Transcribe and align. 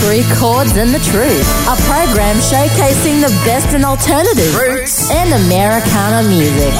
Three 0.00 0.22
Chords 0.36 0.76
and 0.76 0.94
the 0.94 0.98
Truth, 1.00 1.46
a 1.66 1.76
program 1.84 2.36
showcasing 2.36 3.20
the 3.20 3.28
best 3.44 3.74
in 3.74 3.84
alternative 3.84 4.54
Roots. 4.56 5.10
and 5.10 5.32
Americana 5.44 6.26
music. 6.28 6.72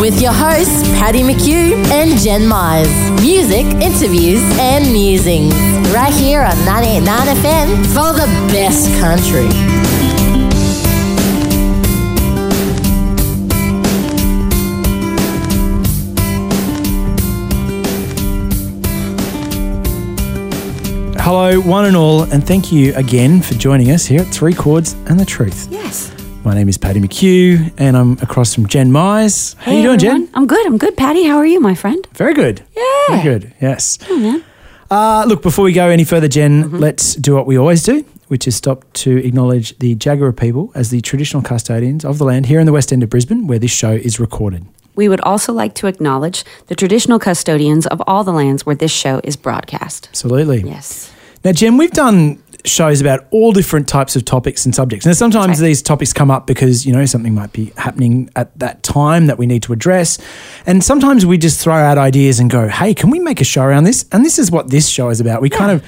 With 0.00 0.20
your 0.20 0.32
hosts, 0.32 0.82
Paddy 0.98 1.22
McHugh 1.22 1.74
and 1.92 2.18
Jen 2.18 2.42
Mize. 2.42 2.90
Music, 3.20 3.66
interviews, 3.82 4.42
and 4.58 4.90
musings. 4.92 5.54
Right 5.92 6.12
here 6.14 6.42
on 6.42 6.56
989 6.64 7.36
FM 7.36 7.86
for 7.94 8.12
the 8.12 8.26
best 8.52 8.88
country. 9.00 9.83
Hello, 21.36 21.58
one 21.62 21.84
and 21.86 21.96
all, 21.96 22.22
and 22.22 22.46
thank 22.46 22.70
you 22.70 22.94
again 22.94 23.42
for 23.42 23.54
joining 23.54 23.90
us 23.90 24.06
here 24.06 24.20
at 24.20 24.28
Three 24.28 24.54
Chords 24.54 24.92
and 25.06 25.18
the 25.18 25.24
Truth. 25.24 25.66
Yes. 25.68 26.12
My 26.44 26.54
name 26.54 26.68
is 26.68 26.78
Paddy 26.78 27.00
McHugh, 27.00 27.72
and 27.76 27.96
I'm 27.96 28.12
across 28.22 28.54
from 28.54 28.68
Jen 28.68 28.92
Mize. 28.92 29.56
How 29.56 29.72
Hey, 29.72 29.78
you 29.78 29.82
doing, 29.82 29.94
everyone. 29.96 30.26
Jen? 30.26 30.30
I'm 30.34 30.46
good. 30.46 30.64
I'm 30.64 30.78
good. 30.78 30.96
Paddy, 30.96 31.24
how 31.24 31.36
are 31.38 31.44
you, 31.44 31.58
my 31.58 31.74
friend? 31.74 32.06
Very 32.12 32.34
good. 32.34 32.62
Yeah. 32.76 32.84
Very 33.08 33.22
good. 33.24 33.52
Yes. 33.60 33.98
Uh, 34.92 35.24
look, 35.26 35.42
before 35.42 35.64
we 35.64 35.72
go 35.72 35.88
any 35.88 36.04
further, 36.04 36.28
Jen, 36.28 36.62
Mm-hmm. 36.66 36.76
let's 36.78 37.16
do 37.16 37.34
what 37.34 37.48
we 37.48 37.58
always 37.58 37.82
do, 37.82 38.04
which 38.28 38.46
is 38.46 38.54
stop 38.54 38.84
to 38.92 39.16
acknowledge 39.16 39.76
the 39.80 39.96
Jagera 39.96 40.36
people 40.36 40.70
as 40.76 40.90
the 40.90 41.00
traditional 41.00 41.42
custodians 41.42 42.04
of 42.04 42.18
the 42.18 42.24
land 42.24 42.46
here 42.46 42.60
in 42.60 42.66
the 42.66 42.72
West 42.72 42.92
End 42.92 43.02
of 43.02 43.10
Brisbane, 43.10 43.48
where 43.48 43.58
this 43.58 43.72
show 43.72 43.90
is 43.90 44.20
recorded. 44.20 44.64
We 44.94 45.08
would 45.08 45.20
also 45.22 45.52
like 45.52 45.74
to 45.74 45.88
acknowledge 45.88 46.44
the 46.68 46.76
traditional 46.76 47.18
custodians 47.18 47.88
of 47.88 48.00
all 48.06 48.22
the 48.22 48.32
lands 48.32 48.64
where 48.64 48.76
this 48.76 48.92
show 48.92 49.20
is 49.24 49.34
broadcast. 49.34 50.06
Absolutely. 50.12 50.60
Yes. 50.60 51.10
Now, 51.44 51.52
Jen, 51.52 51.76
we've 51.76 51.90
done 51.90 52.42
shows 52.64 53.02
about 53.02 53.26
all 53.30 53.52
different 53.52 53.86
types 53.86 54.16
of 54.16 54.24
topics 54.24 54.64
and 54.64 54.74
subjects. 54.74 55.04
Now, 55.04 55.12
sometimes 55.12 55.58
these 55.58 55.82
topics 55.82 56.14
come 56.14 56.30
up 56.30 56.46
because, 56.46 56.86
you 56.86 56.92
know, 56.94 57.04
something 57.04 57.34
might 57.34 57.52
be 57.52 57.72
happening 57.76 58.30
at 58.36 58.58
that 58.58 58.82
time 58.82 59.26
that 59.26 59.36
we 59.36 59.46
need 59.46 59.62
to 59.64 59.74
address. 59.74 60.18
And 60.64 60.82
sometimes 60.82 61.26
we 61.26 61.36
just 61.36 61.60
throw 61.62 61.74
out 61.74 61.98
ideas 61.98 62.40
and 62.40 62.48
go, 62.50 62.68
hey, 62.68 62.94
can 62.94 63.10
we 63.10 63.18
make 63.18 63.42
a 63.42 63.44
show 63.44 63.62
around 63.64 63.84
this? 63.84 64.06
And 64.12 64.24
this 64.24 64.38
is 64.38 64.50
what 64.50 64.70
this 64.70 64.88
show 64.88 65.10
is 65.10 65.20
about. 65.20 65.42
We 65.42 65.50
kind 65.50 65.70
of 65.70 65.84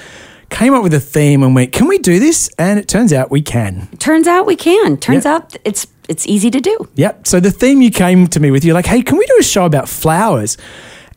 came 0.51 0.75
up 0.75 0.83
with 0.83 0.93
a 0.93 1.01
theme 1.01 1.43
and 1.43 1.55
went, 1.55 1.73
can 1.73 1.89
we 1.89 1.97
do 1.99 2.19
this? 2.21 2.51
And 2.59 2.79
it 2.79 2.89
turns 2.89 3.11
out 3.15 3.31
we 3.31 3.41
can. 3.41 3.89
Turns 3.99 4.27
out 4.27 4.45
we 4.45 4.55
can. 4.57 4.99
Turns 4.99 5.25
Yeah. 5.25 5.37
out 5.37 5.57
it's 5.65 5.87
it's 6.09 6.27
easy 6.29 6.51
to 6.53 6.61
do. 6.61 6.89
Yep. 6.95 7.27
So 7.27 7.41
the 7.41 7.51
theme 7.51 7.81
you 7.83 7.91
came 7.91 8.29
to 8.29 8.39
me 8.39 8.51
with, 8.53 8.65
you're 8.65 8.75
like, 8.75 8.87
hey, 8.87 9.03
can 9.03 9.17
we 9.19 9.27
do 9.27 9.37
a 9.41 9.43
show 9.43 9.65
about 9.65 9.89
flowers? 9.89 10.57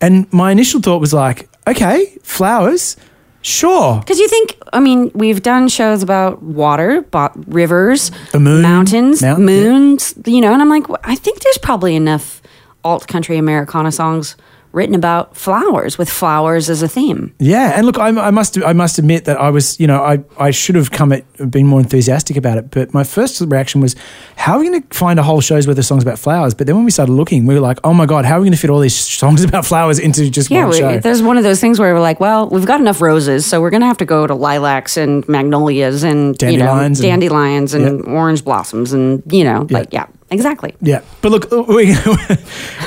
And 0.02 0.32
my 0.34 0.52
initial 0.52 0.80
thought 0.82 1.00
was 1.00 1.14
like, 1.14 1.48
okay, 1.68 2.18
flowers, 2.24 2.96
sure. 3.42 4.00
Because 4.00 4.20
you 4.20 4.28
think, 4.28 4.58
I 4.74 4.80
mean, 4.80 5.12
we've 5.14 5.42
done 5.42 5.68
shows 5.68 6.04
about 6.04 6.42
water, 6.44 7.02
bo- 7.02 7.32
rivers, 7.48 8.12
The 8.32 8.40
moon, 8.40 8.62
mountains, 8.62 9.22
mount- 9.22 9.40
yeah. 9.40 9.46
moons, 9.46 10.14
you 10.26 10.42
know, 10.42 10.54
and 10.54 10.62
I'm 10.62 10.70
like, 10.70 10.90
well, 10.90 11.00
I 11.04 11.16
think 11.16 11.40
there's 11.42 11.58
probably 11.58 11.96
enough 11.96 12.42
alt 12.84 13.08
country 13.08 13.38
Americana 13.38 13.92
songs 13.92 14.36
written 14.72 14.94
about 14.94 15.36
flowers 15.36 15.98
with 15.98 16.10
flowers 16.10 16.70
as 16.70 16.84
a 16.84 16.88
theme. 16.88 17.34
Yeah, 17.40 17.74
and 17.76 17.86
look, 17.86 17.98
I, 17.98 18.10
I 18.10 18.30
must 18.32 18.62
I 18.64 18.74
must 18.74 19.00
admit 19.00 19.26
that 19.26 19.40
I 19.40 19.50
was, 19.50 19.80
you 19.80 19.88
know, 19.88 20.04
I, 20.04 20.20
I 20.38 20.52
should 20.52 20.76
have 20.76 20.92
come 20.92 21.12
at 21.12 21.24
been 21.50 21.66
more 21.66 21.80
enthusiastic 21.80 22.38
about 22.38 22.58
it. 22.58 22.70
But 22.70 22.94
my 22.94 23.04
first 23.04 23.42
reaction 23.42 23.82
was, 23.82 23.96
how 24.36 24.54
are 24.54 24.60
we 24.60 24.68
going 24.70 24.82
to 24.84 24.96
find 24.98 25.20
a 25.20 25.24
whole 25.24 25.42
show's 25.42 25.66
worth 25.68 25.78
of 25.80 25.86
songs 25.86 26.04
about 26.04 26.20
flowers? 26.20 26.54
But 26.54 26.68
then 26.68 26.76
when 26.76 26.86
we 26.86 26.92
started 26.92 27.14
looking, 27.14 27.46
we 27.48 27.56
were 27.56 27.60
like, 27.62 27.80
oh 27.84 27.94
my 27.94 28.06
god, 28.06 28.26
how 28.26 28.36
are 28.36 28.40
we 28.42 28.46
going 28.46 28.54
to 28.54 28.60
fit 28.60 28.70
all 28.70 28.80
these 28.80 28.96
songs 29.24 29.44
about 29.44 29.66
flowers 29.66 29.98
into 30.00 30.30
just 30.30 30.52
Yeah, 30.52 30.66
one 30.66 30.78
show? 30.78 31.00
there's 31.00 31.22
one 31.24 31.38
of 31.38 31.44
those 31.44 31.60
things 31.60 31.80
where 31.80 31.94
we're 31.94 32.00
like, 32.02 32.20
well, 32.20 32.48
we've 32.50 32.66
got 32.66 32.80
enough 32.80 33.02
roses, 33.02 33.46
so 33.46 33.62
we're 33.62 33.70
going 33.72 33.82
to 33.82 33.88
have 33.88 33.98
to 33.98 34.06
go 34.06 34.28
to 34.28 34.36
lilacs 34.36 34.98
and 34.98 35.28
magnolias 35.28 36.04
and 36.04 36.38
Dandelions 36.38 37.00
you 37.02 37.08
know, 37.08 37.14
and- 37.14 37.22
dandelions 37.22 37.74
and, 37.74 38.06
orange 38.08 38.44
blossoms 38.44 38.94
and 38.94 39.24
you 39.32 39.44
know, 39.44 39.66
like 39.70 39.92
yeah, 39.94 40.06
exactly. 40.32 40.76
Yeah, 40.82 41.02
but 41.22 41.32
look, 41.32 41.52
we, 41.68 41.94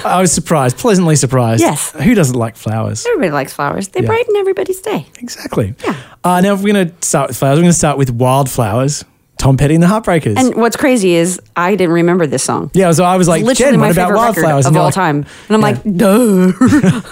I 0.04 0.18
was 0.20 0.32
surprised, 0.32 0.78
pleasantly 0.78 1.16
surprised. 1.16 1.60
Yes. 1.60 1.90
who 1.92 2.14
doesn't 2.14 2.36
like 2.36 2.56
flowers? 2.56 3.04
Everybody 3.06 3.30
likes 3.30 3.52
flowers. 3.52 3.88
They 3.88 4.00
Yeah. 4.00 4.06
brighten 4.06 4.36
everybody's 4.36 4.80
day. 4.80 5.06
Exactly. 5.18 5.74
Yeah. 5.84 5.96
Uh, 6.24 6.40
now, 6.40 6.54
if 6.54 6.62
we're 6.62 6.72
going 6.72 6.88
to 6.88 6.94
start 7.06 7.28
with 7.28 7.36
flowers, 7.36 7.56
we're 7.58 7.62
going 7.62 7.72
to 7.72 7.78
start 7.78 7.98
with 7.98 8.10
wildflowers. 8.10 9.04
Tom 9.38 9.56
Petty 9.56 9.74
and 9.74 9.82
the 9.82 9.88
Heartbreakers. 9.88 10.36
And 10.36 10.54
what's 10.54 10.76
crazy 10.76 11.14
is 11.14 11.40
I 11.56 11.74
didn't 11.74 11.94
remember 11.94 12.28
this 12.28 12.44
song. 12.44 12.70
yeah, 12.74 12.92
so 12.92 13.02
I 13.02 13.16
was 13.16 13.26
like, 13.26 13.42
Literally 13.42 13.72
Jen, 13.72 13.80
my 13.80 13.86
what 13.88 13.96
about 13.96 14.06
favorite 14.10 14.20
record 14.20 14.42
wildflowers? 14.44 14.66
of 14.66 14.76
all 14.76 14.84
like, 14.84 14.94
time, 14.94 15.26
and 15.48 15.56
I'm 15.56 15.60
Yeah. 15.60 15.66
like, 15.66 15.96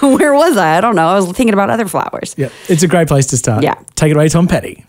duh. 0.01 0.17
Where 0.17 0.33
was 0.35 0.57
I? 0.57 0.79
I 0.79 0.81
don't 0.81 0.95
know. 0.95 1.09
I 1.09 1.15
was 1.17 1.27
thinking 1.33 1.55
about 1.55 1.71
other 1.71 1.89
flowers. 1.89 2.37
Yeah, 2.39 2.51
it's 2.69 2.85
a 2.85 2.89
great 2.89 3.09
place 3.09 3.27
to 3.29 3.37
start. 3.37 3.65
Yeah. 3.65 3.75
Take 3.97 4.13
it 4.13 4.17
away, 4.17 4.29
Tom 4.29 4.47
Petty. 4.47 4.85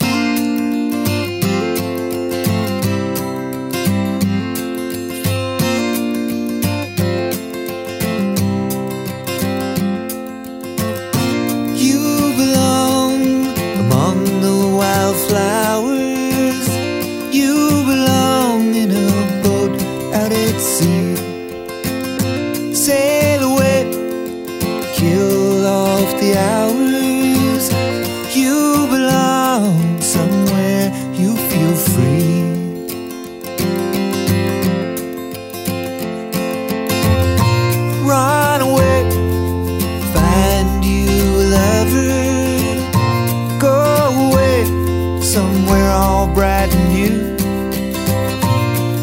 Bright 46.41 46.74
and 46.74 46.88
new. 46.90 47.18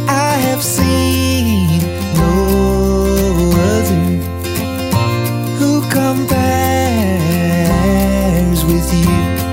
I 0.08 0.32
have 0.48 0.60
seen 0.60 1.68
no 2.16 2.32
other 3.76 4.06
who 5.58 5.72
compares 5.88 6.58
with 8.64 8.88
you. 8.92 8.98
You 9.06 9.47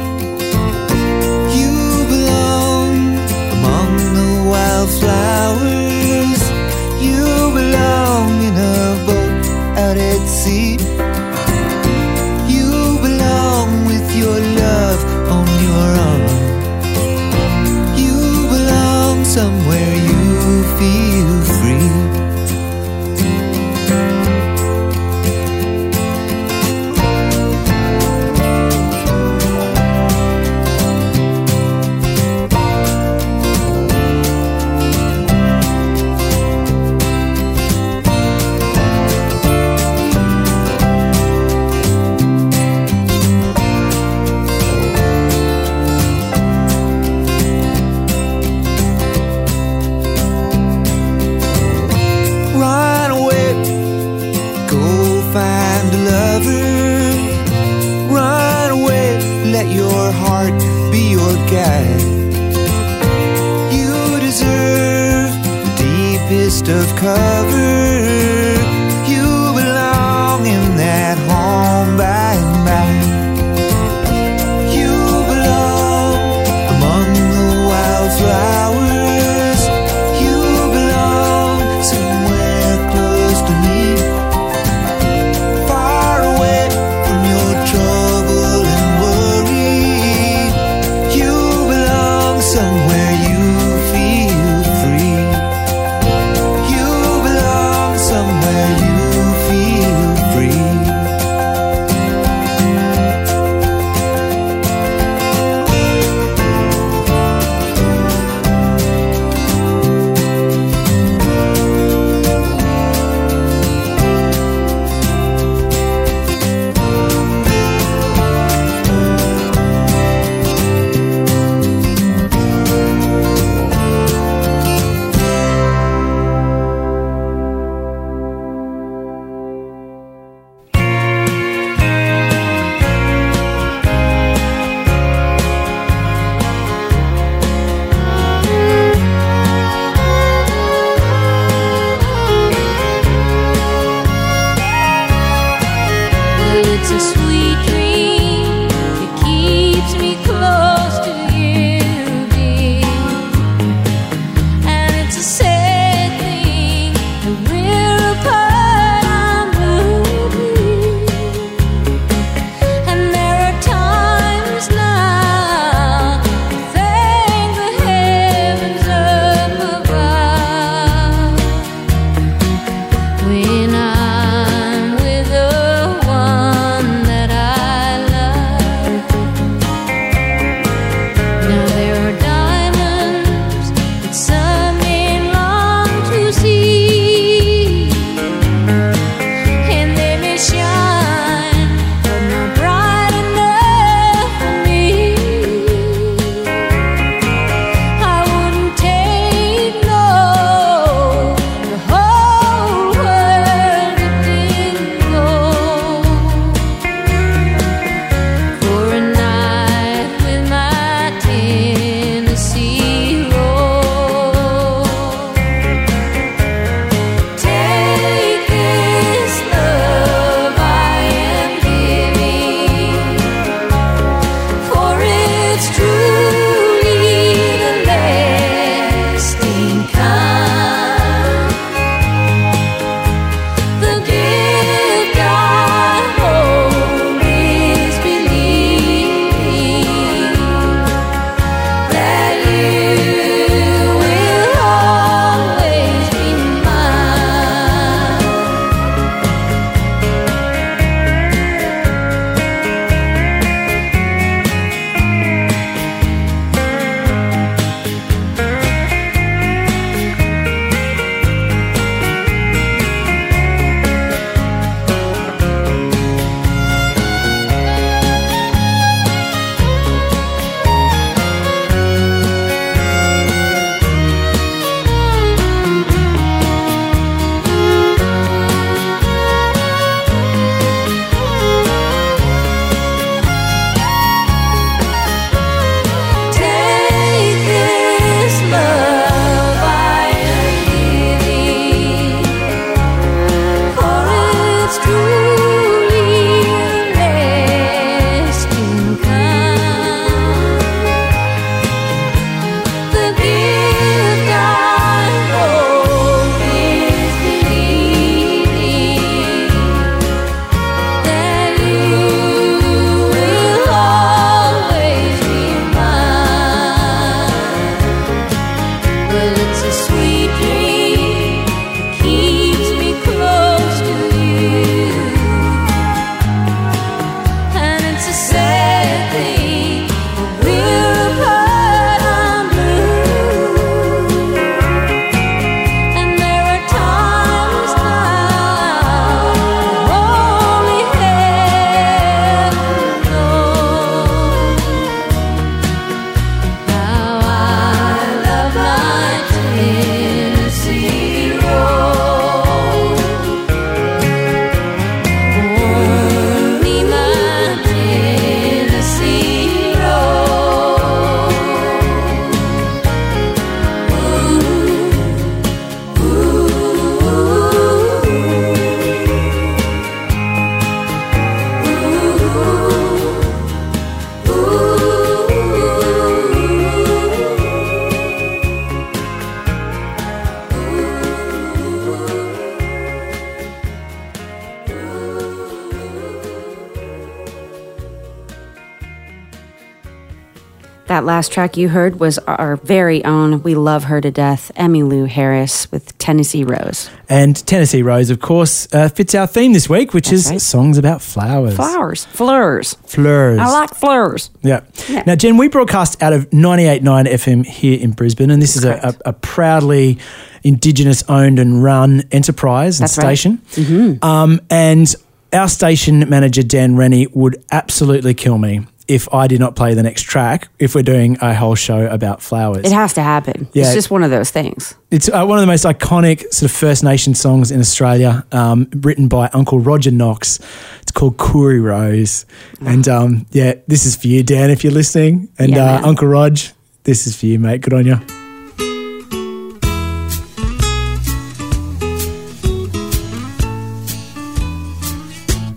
last 391.16 391.32
track 391.32 391.56
you 391.56 391.70
heard 391.70 391.98
was 391.98 392.18
our 392.28 392.58
very 392.58 393.02
own, 393.06 393.42
we 393.42 393.56
love 393.56 393.86
her 393.86 394.02
to 394.02 394.12
death, 394.12 394.52
Emmylou 394.58 395.08
Harris 395.08 395.72
with 395.72 395.98
Tennessee 395.98 396.44
Rose. 396.44 396.90
And 397.08 397.38
Tennessee 397.48 397.82
Rose, 397.84 398.10
of 398.10 398.20
course, 398.20 398.68
uh, 398.74 398.90
fits 398.90 399.16
our 399.16 399.26
theme 399.26 399.54
this 399.54 399.70
week, 399.70 399.94
which 399.94 400.10
That's 400.10 400.26
is 400.26 400.32
right. 400.32 400.42
songs 400.42 400.78
about 400.78 401.02
flowers. 401.02 401.56
Flowers. 401.56 402.04
Fleurs. 402.04 402.74
Fleurs. 402.86 403.40
I 403.40 403.48
like 403.50 403.74
fleurs. 403.74 404.30
Yeah. 404.42 404.60
Yeah. 404.90 405.04
Now, 405.08 405.16
Jen, 405.16 405.38
we 405.38 405.48
broadcast 405.48 406.04
out 406.04 406.12
of 406.12 406.30
98.9 406.32 406.82
FM 407.08 407.46
here 407.46 407.80
in 407.80 407.92
Brisbane, 407.92 408.30
and 408.30 408.42
this 408.42 408.58
is 408.58 408.66
a, 408.66 408.74
a, 409.06 409.10
a 409.12 409.14
proudly 409.14 410.00
Indigenous 410.44 411.02
owned 411.08 411.40
and 411.40 411.64
run 411.64 412.04
enterprise 412.12 412.82
and 412.82 412.90
That's 412.90 412.98
right. 412.98 413.18
station. 413.18 414.00
Um, 414.02 414.42
and 414.50 414.94
our 415.32 415.48
station 415.48 416.10
manager, 416.10 416.44
Dan 416.44 416.76
Rennie, 416.76 417.08
would 417.08 417.42
absolutely 417.54 418.14
kill 418.16 418.38
me 418.38 418.68
if 418.88 419.12
I 419.14 419.28
did 419.28 419.40
not 419.40 419.56
play 419.56 419.74
the 419.74 419.84
next 419.84 420.04
track 420.04 420.50
if 420.60 420.76
we're 420.76 420.84
doing 420.84 421.18
a 421.22 421.34
whole 421.34 421.56
show 421.56 421.88
about 421.88 422.22
flowers. 422.22 422.66
It 422.66 422.72
has 422.72 422.94
to 422.94 423.02
happen. 423.02 423.48
Yeah. 423.54 423.66
It's 423.66 423.74
just 423.74 423.92
one 423.92 424.04
of 424.04 424.12
those 424.12 424.30
things. 424.32 424.76
It's 424.92 425.10
uh, 425.10 425.26
one 425.26 425.38
of 425.38 425.42
the 425.42 425.48
most 425.48 425.66
iconic 425.66 426.32
sort 426.34 426.52
of 426.52 426.56
First 426.56 426.84
Nation 426.84 427.16
songs 427.16 427.52
in 427.52 427.60
Australia, 427.60 428.26
um, 428.32 428.68
written 428.78 429.08
by 429.08 429.30
Uncle 429.34 429.60
Roger 429.60 429.92
Knox. 429.92 430.40
It's 430.82 430.92
called 430.92 431.18
Koori 431.18 431.62
Rose. 431.62 432.26
And 432.62 432.88
um, 432.88 433.26
yeah, 433.32 433.56
this 433.68 433.86
is 433.86 433.96
for 433.96 434.08
you, 434.08 434.24
Dan, 434.24 434.50
if 434.50 434.64
you're 434.64 434.74
listening. 434.74 435.30
And 435.40 435.52
Yeah, 435.52 435.80
uh. 435.80 435.88
Uncle 435.88 436.08
Rog, 436.08 436.38
this 436.84 437.08
is 437.08 437.16
for 437.20 437.26
you, 437.26 437.40
mate. 437.40 437.62
Good 437.62 437.74
on 437.74 437.86
you. 437.86 438.00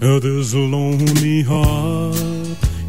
Oh, 0.01 0.21
this 0.21 0.55
lonely 0.55 1.43
heart 1.43 2.18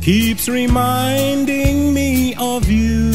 keeps 0.09 0.49
reminding 0.49 1.93
me 1.93 2.33
of 2.39 2.67
you 2.67 3.11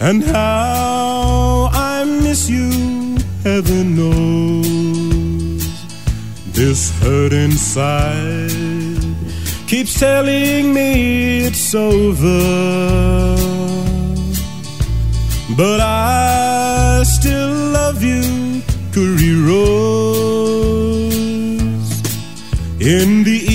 and 0.00 0.24
how 0.24 1.68
I 1.70 2.02
miss 2.22 2.48
you, 2.48 2.70
heaven 3.42 3.94
knows. 3.94 5.64
This 6.52 6.98
hurt 7.00 7.34
inside 7.34 9.02
keeps 9.66 10.00
telling 10.00 10.72
me 10.72 11.44
it's 11.44 11.74
over. 11.74 13.36
But 15.58 15.80
I 15.80 17.02
still 17.04 17.54
love 17.78 18.02
you, 18.02 18.22
Koori 18.92 19.34
Rose. 19.46 19.84
In 22.80 23.24
the 23.24 23.53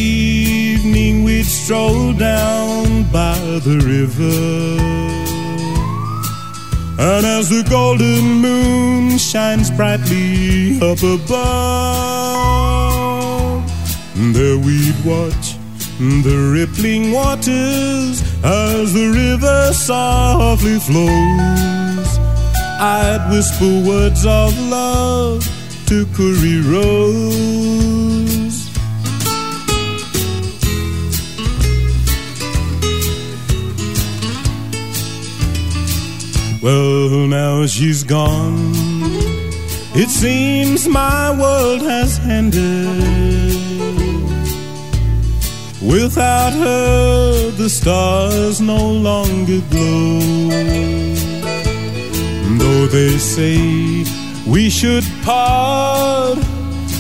stroll 1.70 2.10
down 2.14 3.04
by 3.12 3.38
the 3.60 3.78
river. 3.86 4.82
And 6.98 7.24
as 7.28 7.50
the 7.50 7.64
golden 7.70 8.42
moon 8.42 9.20
shines 9.20 9.70
brightly 9.70 10.80
up 10.82 11.04
above, 11.04 11.30
there 14.34 14.58
we'd 14.58 14.96
watch 15.06 15.58
the 16.00 16.38
rippling 16.58 17.12
waters 17.12 18.24
as 18.44 18.92
the 18.96 19.12
river 19.24 19.72
softly 19.72 20.80
flows. 20.80 22.18
I'd 22.82 23.30
whisper 23.32 23.84
words 23.88 24.26
of 24.26 24.58
love 24.72 25.48
to 25.86 26.08
Koori 26.16 26.64
Rose. 26.66 27.89
Well, 36.62 37.26
now 37.28 37.66
she's 37.68 38.04
gone. 38.04 38.74
It 39.96 40.10
seems 40.10 40.90
my 40.90 41.32
world 41.40 41.82
has 41.82 42.20
ended. 42.20 43.56
Without 45.82 46.52
her, 46.52 47.52
the 47.52 47.70
stars 47.70 48.60
no 48.60 48.92
longer 48.92 49.62
glow. 49.70 50.20
Though 52.58 52.88
they 52.88 53.18
say 53.18 54.04
we 54.46 54.70
should 54.70 55.06
part, 55.24 56.40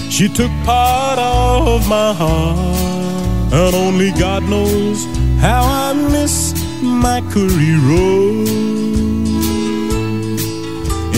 she 0.10 0.30
took 0.30 0.51
part 0.63 1.20
of 1.20 1.86
my 1.89 2.13
heart. 2.13 3.54
And 3.54 3.75
only 3.75 4.12
God 4.12 4.44
knows 4.44 5.04
how 5.42 5.63
I 5.63 5.94
miss 5.94 6.54
my 6.82 7.20
Koori 7.32 7.75
Rose. 7.89 8.88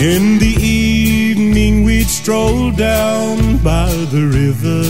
In 0.02 0.38
the 0.40 0.56
evening, 0.60 1.84
we'd 1.84 2.08
stroll 2.08 2.72
down 2.72 3.58
by 3.58 3.86
the 4.10 4.26
river. 4.26 4.82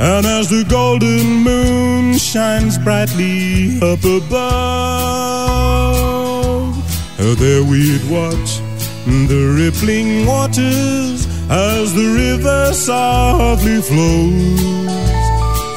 And 0.00 0.24
as 0.24 0.48
the 0.48 0.64
golden 0.66 1.44
moon 1.44 2.16
shines 2.16 2.78
brightly 2.78 3.78
up 3.82 4.02
above, 4.02 4.32
there 7.38 7.62
we'd 7.62 8.08
watch 8.08 8.60
the 9.04 9.54
rippling 9.60 10.24
waters 10.24 11.26
as 11.50 11.92
the 11.92 12.08
river 12.24 12.72
softly 12.72 13.82
flows. 13.82 14.88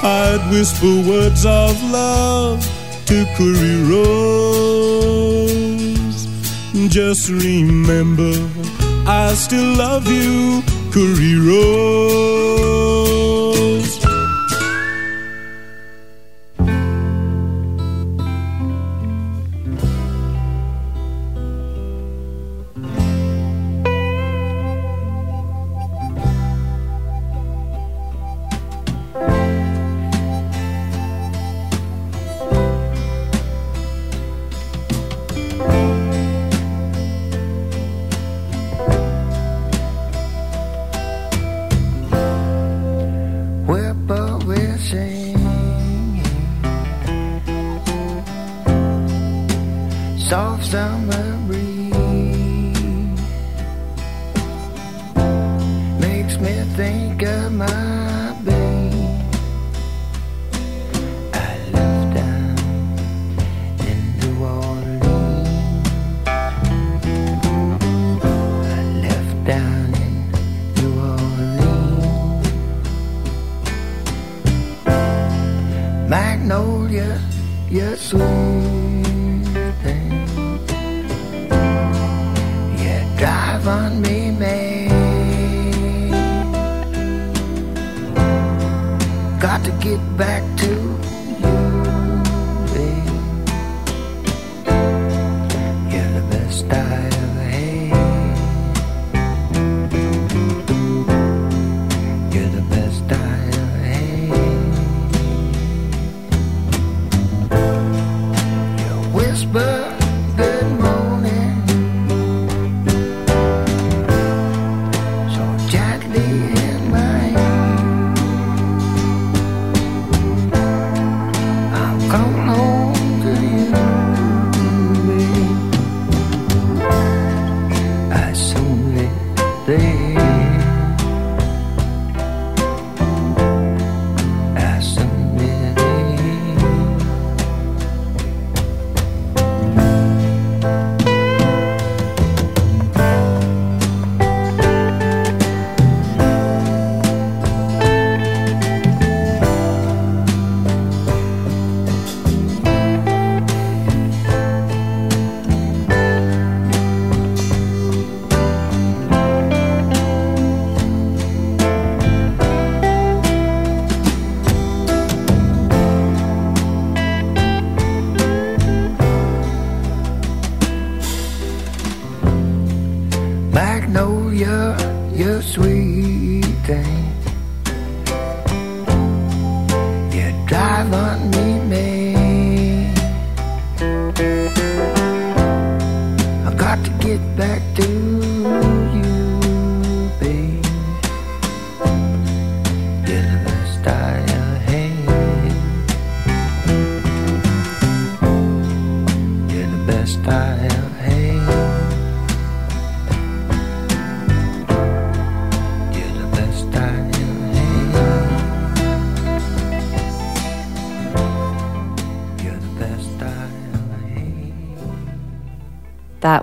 I'd 0.02 0.50
whisper 0.50 1.04
words 1.12 1.46
of 1.46 1.76
love 1.92 2.64
to 3.08 3.26
Koori 3.36 3.90
Rose. 3.92 5.39
Just 6.90 7.30
remember, 7.30 8.32
I 9.08 9.34
still 9.34 9.76
love 9.76 10.08
you, 10.08 10.62
Koori. 10.92 11.40
Magnolia, 76.50 77.22
you're 77.70 77.96
sweet 77.96 78.24
thing. 79.84 80.12
You 82.82 83.18
drive 83.20 83.68
on 83.68 84.02
me, 84.02 84.32
man. 84.32 84.90
Got 89.40 89.64
to 89.66 89.72
get 89.74 90.00
back 90.18 90.42
to 90.62 90.89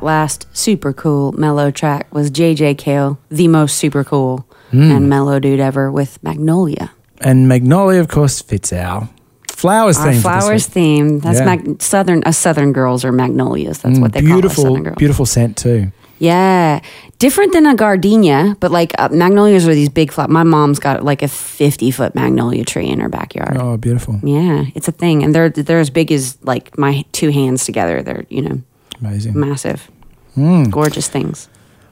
last 0.06 0.46
super 0.56 0.92
cool 0.92 1.32
mellow 1.32 1.70
track 1.70 2.06
was 2.14 2.30
JJ 2.30 2.78
Cale, 2.78 3.18
the 3.30 3.48
most 3.48 3.76
super 3.76 4.04
cool 4.04 4.46
and 4.72 5.08
mellow 5.08 5.38
dude 5.40 5.60
ever 5.60 5.90
with 5.90 6.22
Magnolia. 6.22 6.90
And 7.22 7.48
Magnolia, 7.48 8.00
of 8.00 8.08
course, 8.08 8.42
fits 8.42 8.72
our 8.72 9.08
flowers 9.50 9.96
Our 9.98 10.12
theme. 10.12 10.20
flowers 10.20 10.66
theme. 10.66 11.18
That's 11.20 11.38
Yeah. 11.38 11.44
mag- 11.46 11.80
southern. 11.82 12.22
Uh, 12.26 12.32
southern 12.32 12.72
girls 12.72 13.04
are 13.04 13.12
magnolias. 13.12 13.78
That's 13.78 13.98
what 13.98 14.12
they 14.12 14.20
call 14.20 14.28
us, 14.30 14.34
beautiful, 14.34 14.76
girls. 14.82 14.96
beautiful 14.98 15.24
scent 15.26 15.56
too. 15.56 15.92
Yeah, 16.18 16.80
different 17.18 17.52
than 17.52 17.66
a 17.66 17.74
gardenia, 17.74 18.56
but 18.60 18.70
like 18.70 18.92
uh, 18.98 19.08
magnolias 19.12 19.66
are 19.68 19.74
these 19.74 19.88
big 19.90 20.12
flowers. 20.12 20.30
My 20.30 20.42
mom's 20.44 20.78
got 20.78 21.04
like 21.04 21.22
a 21.22 21.28
fifty 21.28 21.90
foot 21.90 22.14
magnolia 22.14 22.64
tree 22.64 22.88
in 22.88 23.00
her 23.00 23.08
backyard. 23.08 23.56
Oh, 23.58 23.76
beautiful, 23.78 24.20
Yeah, 24.22 24.64
it's 24.74 24.88
a 24.88 24.92
thing, 24.92 25.22
and 25.24 25.34
they're 25.34 25.48
they're 25.50 25.80
as 25.80 25.90
big 25.90 26.10
as 26.12 26.36
like 26.42 26.76
my 26.78 27.04
two 27.12 27.30
hands 27.30 27.64
together. 27.64 28.02
They're 28.02 28.24
you 28.28 28.42
know 28.42 28.60
amazing. 29.00 29.38
massive, 29.38 29.90
Hmm. 30.36 30.64
gorgeous 30.70 31.08
things. 31.08 31.48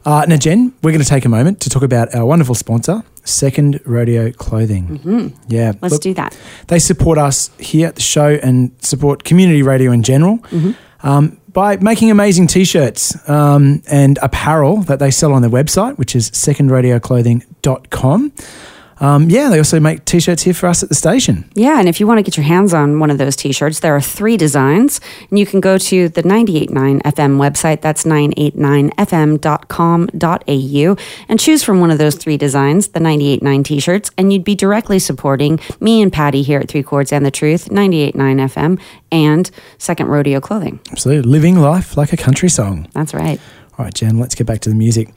Uh, 0.07 0.25
now, 0.29 0.37
Jen, 0.37 0.73
we're 0.83 0.91
going 0.93 1.03
to 1.03 1.09
take 1.09 1.25
a 1.25 1.31
moment 1.31 1.61
to 1.63 1.71
talk 1.71 1.83
about 1.83 2.15
our 2.15 2.27
wonderful 2.27 2.55
sponsor, 2.55 3.03
Second 3.25 3.81
Rodeo 3.87 4.31
Clothing. 4.33 4.99
Mm-hmm. 4.99 5.29
Yeah, 5.49 5.73
Let's 5.81 5.93
look, 5.93 6.03
do 6.03 6.13
that. 6.15 6.37
They 6.69 6.79
support 6.79 7.17
us 7.17 7.49
here 7.59 7.89
at 7.89 7.95
the 7.97 8.03
show 8.03 8.39
and 8.43 8.71
support 8.85 9.25
community 9.25 9.63
radio 9.63 9.93
in 9.93 10.03
general 10.03 10.39
Mm-hmm. 10.51 10.73
um, 11.07 11.39
by 11.55 11.77
making 11.79 12.11
amazing 12.11 12.49
t-shirts 12.49 13.17
um, 13.31 13.81
and 13.91 14.19
apparel 14.21 14.79
that 14.83 14.99
they 14.99 15.11
sell 15.11 15.33
on 15.33 15.41
their 15.41 15.51
website, 15.51 15.97
which 15.99 16.15
is 16.17 16.31
secondrodeoclothing.com. 16.33 18.33
Um, 19.01 19.29
yeah, 19.29 19.51
they 19.51 19.59
also 19.59 19.81
make 19.81 20.05
t-shirts 20.05 20.43
here 20.43 20.55
for 20.55 20.69
us 20.69 20.83
at 20.83 20.89
the 20.89 20.95
station. 20.95 21.51
Yeah, 21.55 21.79
and 21.79 21.89
if 21.89 22.01
you 22.01 22.07
want 22.07 22.19
to 22.19 22.23
get 22.23 22.37
your 22.37 22.45
hands 22.45 22.73
on 22.73 23.01
one 23.01 23.11
of 23.11 23.19
those 23.19 23.37
t-shirts, 23.37 23.81
there 23.81 23.95
are 23.95 24.01
three 24.01 24.37
designs, 24.37 25.01
and 25.31 25.39
you 25.39 25.47
can 25.47 25.61
go 25.61 25.79
to 25.79 26.09
the 26.09 26.23
989 26.23 27.01
FM 27.01 27.39
website. 27.39 27.81
That's 27.81 28.05
989fm.com.au 28.05 30.97
and 31.29 31.41
choose 31.41 31.63
from 31.63 31.81
one 31.81 31.91
of 31.91 31.99
those 31.99 32.15
three 32.15 32.37
designs, 32.37 32.89
the 32.89 33.01
989 33.01 33.63
t-shirts, 33.65 34.11
and 34.17 34.33
you'd 34.33 34.45
be 34.45 34.55
directly 34.55 34.99
supporting 34.99 35.61
me 35.81 36.03
and 36.03 36.13
Paddy 36.13 36.43
here 36.43 36.61
at 36.61 36.69
Three 36.69 36.83
Chords 36.83 37.13
and 37.13 37.27
the 37.27 37.31
Truth, 37.31 37.71
989 37.71 38.49
FM, 38.49 38.81
and 39.11 39.51
Second 39.79 40.09
Rodeo 40.09 40.41
Clothing. 40.41 40.81
Absolutely, 40.91 41.31
living 41.31 41.59
life 41.59 41.97
like 41.97 42.13
a 42.13 42.17
country 42.17 42.49
song. 42.49 42.89
That's 42.93 43.15
right. 43.15 43.41
All 43.79 43.85
right, 43.85 43.95
Jen, 43.95 44.19
let's 44.19 44.35
get 44.35 44.47
back 44.47 44.61
to 44.61 44.69
the 44.69 44.77
music. 44.77 45.13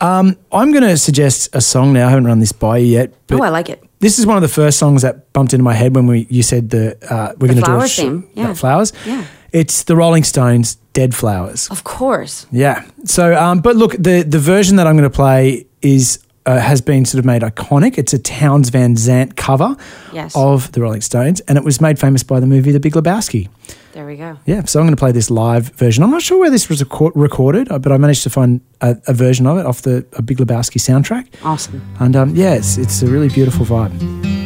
Um, 0.00 0.36
I'm 0.52 0.70
going 0.72 0.84
to 0.84 0.96
suggest 0.96 1.48
a 1.52 1.60
song 1.60 1.92
now. 1.92 2.06
I 2.06 2.10
haven't 2.10 2.26
run 2.26 2.38
this 2.40 2.52
by 2.52 2.78
you 2.78 2.86
yet, 2.86 3.12
but 3.26 3.40
oh, 3.40 3.42
I 3.44 3.48
like 3.48 3.68
it. 3.68 3.82
this 4.00 4.18
is 4.18 4.26
one 4.26 4.36
of 4.36 4.42
the 4.42 4.48
first 4.48 4.78
songs 4.78 5.02
that 5.02 5.32
bumped 5.32 5.52
into 5.52 5.64
my 5.64 5.74
head 5.74 5.94
when 5.94 6.06
we 6.06 6.26
you 6.30 6.42
said 6.42 6.70
the 6.70 6.96
uh, 7.12 7.32
we're 7.38 7.48
going 7.48 7.58
to 7.58 7.62
do 7.64 7.72
a 7.72 7.74
Flowers 7.74 7.90
sh- 7.92 7.96
theme, 7.96 8.28
yeah. 8.34 8.54
flowers. 8.54 8.92
Yeah. 9.04 9.24
It's 9.50 9.84
the 9.84 9.96
Rolling 9.96 10.24
Stones' 10.24 10.76
"Dead 10.92 11.14
Flowers." 11.14 11.68
Of 11.70 11.82
course. 11.82 12.46
Yeah. 12.52 12.84
So, 13.04 13.34
um, 13.34 13.60
but 13.60 13.76
look, 13.76 13.92
the 13.92 14.22
the 14.22 14.38
version 14.38 14.76
that 14.76 14.86
I'm 14.86 14.96
going 14.96 15.10
to 15.10 15.14
play 15.16 15.66
is 15.80 16.18
uh, 16.48 16.58
has 16.58 16.80
been 16.80 17.04
sort 17.04 17.18
of 17.20 17.24
made 17.24 17.42
iconic. 17.42 17.98
It's 17.98 18.12
a 18.14 18.18
Townes 18.18 18.70
Van 18.70 18.96
Zandt 18.96 19.36
cover 19.36 19.76
Yes. 20.12 20.34
of 20.34 20.72
the 20.72 20.80
Rolling 20.80 21.02
Stones, 21.02 21.40
and 21.46 21.58
it 21.58 21.64
was 21.64 21.80
made 21.80 21.98
famous 21.98 22.22
by 22.22 22.40
the 22.40 22.46
movie 22.46 22.72
The 22.72 22.80
Big 22.80 22.94
Lebowski. 22.94 23.48
There 23.92 24.06
we 24.06 24.16
go. 24.16 24.38
Yeah, 24.46 24.64
so 24.64 24.78
I'm 24.80 24.86
going 24.86 24.94
to 24.96 25.00
play 25.00 25.12
this 25.12 25.28
live 25.30 25.70
version. 25.70 26.04
I'm 26.04 26.10
not 26.10 26.22
sure 26.22 26.38
where 26.38 26.50
this 26.50 26.68
was 26.68 26.82
reco- 26.82 27.12
recorded, 27.14 27.70
uh, 27.70 27.78
but 27.78 27.90
I 27.92 27.96
managed 27.98 28.22
to 28.24 28.30
find 28.30 28.60
a, 28.80 28.96
a 29.08 29.12
version 29.14 29.46
of 29.46 29.58
it 29.58 29.66
off 29.66 29.82
the 29.82 30.06
a 30.12 30.22
Big 30.22 30.38
Lebowski 30.38 30.78
soundtrack. 30.78 31.26
Awesome. 31.44 31.80
And 32.00 32.14
um, 32.16 32.34
yeah, 32.36 32.54
it's, 32.54 32.78
it's 32.78 33.02
a 33.02 33.06
really 33.06 33.28
beautiful 33.28 33.66
vibe. 33.66 34.37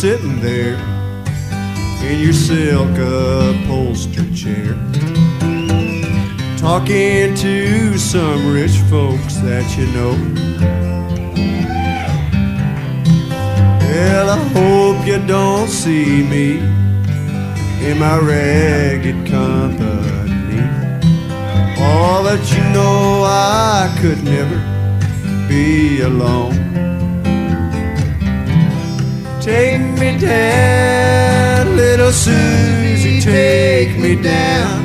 Sitting 0.00 0.40
there 0.40 0.76
in 2.08 2.20
your 2.20 2.32
silk 2.32 2.96
upholstered 2.98 4.32
chair, 4.32 4.76
talking 6.56 7.34
to 7.34 7.98
some 7.98 8.52
rich 8.52 8.76
folks 8.88 9.38
that 9.38 9.66
you 9.76 9.86
know. 9.88 10.14
Well, 13.80 14.30
I 14.30 14.38
hope 14.54 15.04
you 15.04 15.18
don't 15.26 15.66
see 15.66 16.22
me 16.22 16.58
in 17.84 17.98
my 17.98 18.20
ragged 18.20 19.26
company. 19.26 20.62
All 21.82 22.22
that 22.22 22.44
you 22.54 22.62
know, 22.72 23.24
I 23.24 23.92
could 24.00 24.22
never 24.22 24.58
be 25.48 26.02
alone. 26.02 26.67
Take 29.40 29.80
me 30.00 30.18
down, 30.18 31.76
little 31.76 32.10
Susie, 32.10 33.20
take 33.20 33.96
me 33.96 34.20
down. 34.20 34.84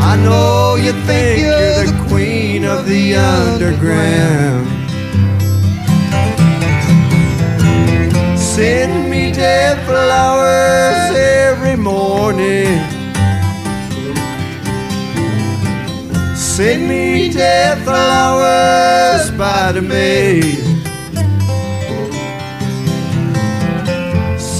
I 0.00 0.16
know 0.22 0.76
you 0.76 0.92
think 1.06 1.40
you're 1.40 1.84
the 1.86 2.06
queen 2.08 2.64
of 2.64 2.86
the 2.86 3.14
underground. 3.16 4.68
Send 8.38 9.10
me 9.10 9.32
dead 9.32 9.78
flowers 9.86 11.16
every 11.16 11.76
morning. 11.76 12.78
Send 16.36 16.86
me 16.86 17.32
dead 17.32 17.82
flowers 17.82 19.30
by 19.38 19.72
the 19.72 19.80
mail. 19.80 20.61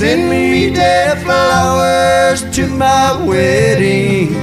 Send 0.02 0.28
me 0.28 0.68
dead 0.74 1.22
flowers 1.22 2.42
to 2.56 2.66
my 2.66 3.24
wedding. 3.24 4.34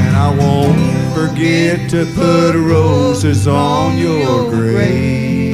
And 0.00 0.16
I 0.16 0.34
won't 0.34 1.12
forget 1.12 1.90
to 1.90 2.06
put 2.14 2.54
roses 2.56 3.46
on 3.46 3.98
your 3.98 4.48
grave. 4.50 5.52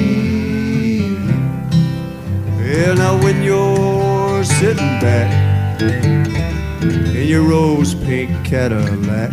Well, 2.61 2.95
now 2.95 3.21
when 3.25 3.43
you're 3.43 4.45
sitting 4.45 5.01
back 5.01 5.83
in 5.83 7.27
your 7.27 7.43
rose 7.43 7.93
pink 7.93 8.31
Cadillac, 8.47 9.33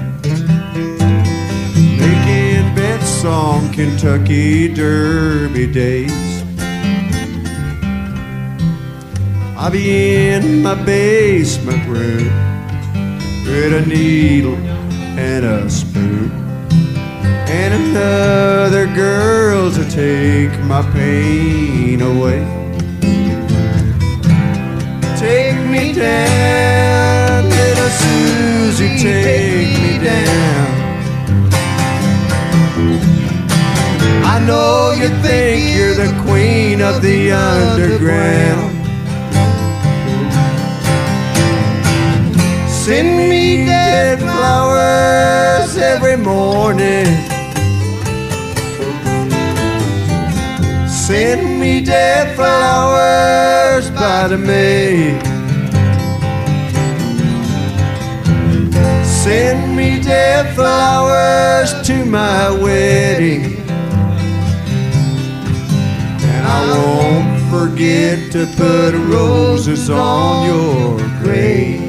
making 2.00 2.74
bets 2.74 3.24
on 3.24 3.72
Kentucky 3.72 4.74
Derby 4.74 5.68
days. 5.68 6.35
I'll 9.66 9.72
be 9.72 10.28
in 10.28 10.62
my 10.62 10.76
basement 10.76 11.88
room 11.88 12.30
with 13.48 13.74
a 13.74 13.84
needle 13.88 14.58
and 15.18 15.44
a 15.44 15.68
spoon 15.72 16.30
and 17.50 17.74
another 17.74 18.86
girl 18.94 19.72
to 19.72 19.84
take 19.90 20.52
my 20.66 20.84
pain 20.92 22.00
away. 22.00 22.46
Take 25.18 25.58
me 25.68 25.94
down, 25.94 27.50
little 27.50 27.90
Susie, 27.90 29.00
take 29.00 29.80
me 29.80 29.98
down. 30.06 30.68
I 34.26 34.46
know 34.46 34.92
you 34.92 35.08
think 35.24 35.76
you're 35.76 35.96
the 35.96 36.14
queen 36.22 36.82
of 36.82 37.02
the 37.02 37.32
underground. 37.32 38.75
Send 42.86 43.18
me 43.18 43.66
dead 43.66 44.20
flowers 44.20 45.76
every 45.76 46.18
morning. 46.18 47.08
Send 50.88 51.60
me 51.60 51.82
dead 51.82 52.36
flowers 52.36 53.90
by 53.90 54.28
the 54.28 54.38
mail. 54.38 55.20
Send 59.04 59.76
me 59.76 60.00
dead 60.00 60.54
flowers 60.54 61.74
to 61.88 62.06
my 62.06 62.52
wedding. 62.52 63.58
And 66.22 66.46
I 66.46 66.62
won't 66.70 67.42
forget 67.50 68.32
to 68.34 68.46
put 68.56 68.94
roses 69.12 69.90
on 69.90 70.46
your 70.46 71.00
grave. 71.24 71.85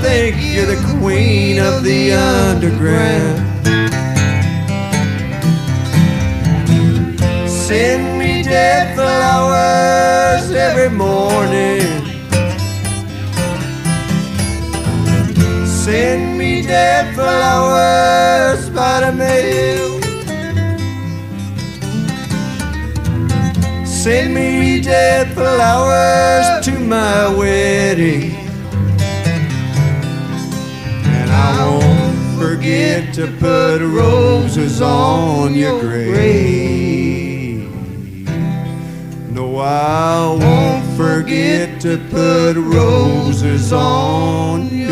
Think 0.00 0.36
you're 0.40 0.66
the 0.66 0.98
queen 0.98 1.58
of 1.58 1.84
the 1.84 2.12
underground. 2.12 3.38
Send 7.48 8.18
me 8.18 8.42
dead 8.42 8.96
flowers 8.96 10.50
every 10.52 10.90
morning. 10.90 11.82
Send 15.66 16.38
me 16.38 16.62
dead 16.62 17.14
flowers 17.14 18.70
by 18.70 19.00
the 19.04 19.12
mail. 19.12 20.00
Send 23.84 24.34
me 24.34 24.80
dead 24.80 25.34
flowers 25.34 26.64
to 26.64 26.78
my 26.78 27.28
wedding. 27.36 28.39
I 31.42 31.66
won't 31.78 32.38
forget 32.38 33.14
to 33.14 33.26
put 33.38 33.78
roses 33.80 34.80
on 34.82 35.54
your 35.54 35.80
grave. 35.80 37.68
No, 39.30 39.58
I 39.58 40.36
won't 40.42 40.84
forget 40.96 41.80
to 41.80 41.96
put 42.10 42.56
roses 42.56 43.72
on 43.72 44.68
your 44.68 44.89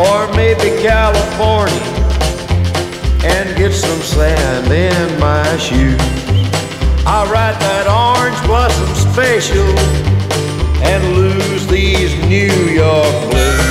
Or 0.00 0.26
maybe 0.34 0.70
California 0.80 1.76
and 3.22 3.54
get 3.58 3.72
some 3.74 4.00
sand 4.00 4.72
in 4.72 5.20
my 5.20 5.44
shoes. 5.58 6.00
I'll 7.04 7.30
ride 7.30 7.60
that 7.60 7.86
orange 7.86 8.40
blossom 8.46 9.12
special 9.12 9.68
and 10.82 11.14
lose 11.14 11.66
these 11.66 12.14
New 12.24 12.50
York 12.72 13.30
blues. 13.30 13.69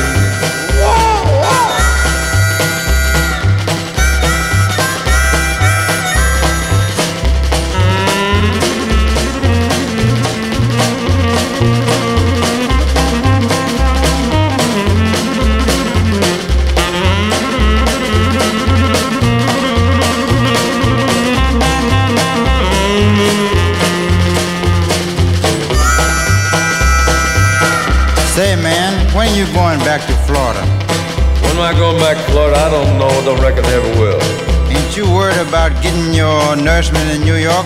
When 31.79 31.87
am 31.87 31.95
I 31.95 32.11
going 32.11 32.15
back 32.15 32.25
to 32.25 32.31
Florida? 32.33 32.57
I 32.57 32.69
don't 32.69 32.97
know. 32.99 33.09
Don't 33.23 33.39
reckon 33.39 33.63
I 33.63 33.71
ever 33.71 33.99
will. 34.01 34.19
Ain't 34.67 34.97
you 34.97 35.05
worried 35.15 35.39
about 35.47 35.71
getting 35.81 36.13
your 36.13 36.57
nourishment 36.57 37.09
in 37.09 37.21
New 37.21 37.35
York? 37.35 37.65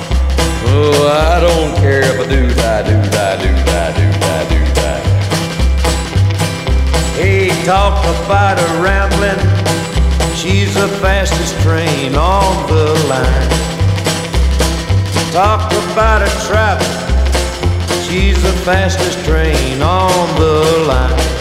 Oh, 0.70 1.10
I 1.10 1.40
don't 1.42 1.76
care 1.78 2.02
if 2.02 2.20
I 2.22 2.30
do 2.30 2.48
die, 2.54 2.84
do 2.84 2.94
die, 3.10 3.38
do 3.42 3.50
die, 3.66 3.92
do 3.98 4.06
die, 4.22 4.46
do 4.54 4.60
die. 4.78 5.02
Hey, 7.18 7.50
talk 7.66 8.06
about 8.22 8.60
a 8.62 8.70
rambling. 8.78 9.42
She's 10.38 10.76
the 10.76 10.90
fastest 11.02 11.60
train 11.62 12.14
on 12.14 12.68
the 12.70 12.94
line. 13.10 13.50
Talk 15.34 15.74
about 15.90 16.22
a 16.22 16.30
travel. 16.46 16.86
She's 18.06 18.38
the 18.44 18.54
fastest 18.62 19.26
train 19.26 19.82
on 19.82 20.40
the 20.40 20.86
line. 20.88 21.33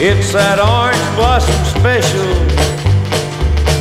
It's 0.00 0.32
that 0.32 0.60
orange 0.60 1.16
blossom 1.16 1.64
special 1.64 2.22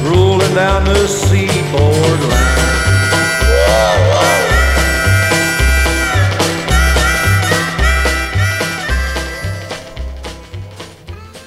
rolling 0.10 0.56
down 0.56 0.84
the 0.86 1.08
seaboard 1.08 2.19
line. 2.32 2.56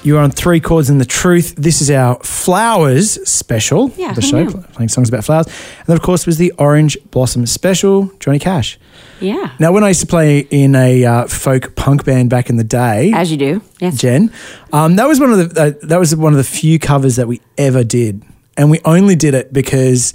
You 0.03 0.17
are 0.17 0.21
on 0.21 0.31
three 0.31 0.59
chords 0.59 0.89
and 0.89 0.99
the 0.99 1.05
truth. 1.05 1.53
This 1.55 1.79
is 1.79 1.91
our 1.91 2.15
flowers 2.23 3.19
special. 3.29 3.91
Yeah, 3.97 4.13
the 4.13 4.21
show 4.21 4.43
knew? 4.43 4.51
playing 4.73 4.89
songs 4.89 5.09
about 5.09 5.23
flowers, 5.23 5.45
and 5.45 5.85
then 5.85 5.95
of 5.95 6.01
course 6.01 6.25
was 6.25 6.37
the 6.37 6.51
Orange 6.57 6.97
Blossom 7.11 7.45
special. 7.45 8.11
Johnny 8.19 8.39
Cash. 8.39 8.79
Yeah. 9.19 9.51
Now, 9.59 9.71
when 9.71 9.83
I 9.83 9.89
used 9.89 10.01
to 10.01 10.07
play 10.07 10.39
in 10.39 10.73
a 10.73 11.05
uh, 11.05 11.27
folk 11.27 11.75
punk 11.75 12.03
band 12.03 12.31
back 12.31 12.49
in 12.49 12.55
the 12.57 12.63
day, 12.63 13.11
As 13.13 13.29
you 13.29 13.37
do. 13.37 13.61
Yes. 13.79 13.97
Jen, 13.99 14.31
um, 14.73 14.95
that 14.95 15.07
was 15.07 15.19
one 15.19 15.31
of 15.33 15.53
the 15.53 15.61
uh, 15.61 15.85
that 15.87 15.99
was 15.99 16.15
one 16.15 16.33
of 16.33 16.37
the 16.37 16.43
few 16.43 16.79
covers 16.79 17.17
that 17.17 17.27
we 17.27 17.39
ever 17.59 17.83
did, 17.83 18.23
and 18.57 18.71
we 18.71 18.79
only 18.85 19.15
did 19.15 19.35
it 19.35 19.53
because 19.53 20.13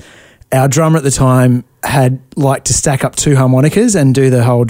our 0.52 0.66
drummer 0.66 0.96
at 0.98 1.04
the 1.04 1.10
time 1.12 1.64
had 1.86 2.18
liked 2.36 2.66
to 2.66 2.72
stack 2.74 3.04
up 3.04 3.16
two 3.16 3.36
harmonicas 3.36 3.94
and 3.94 4.14
do 4.14 4.28
the 4.28 4.42
whole 4.44 4.66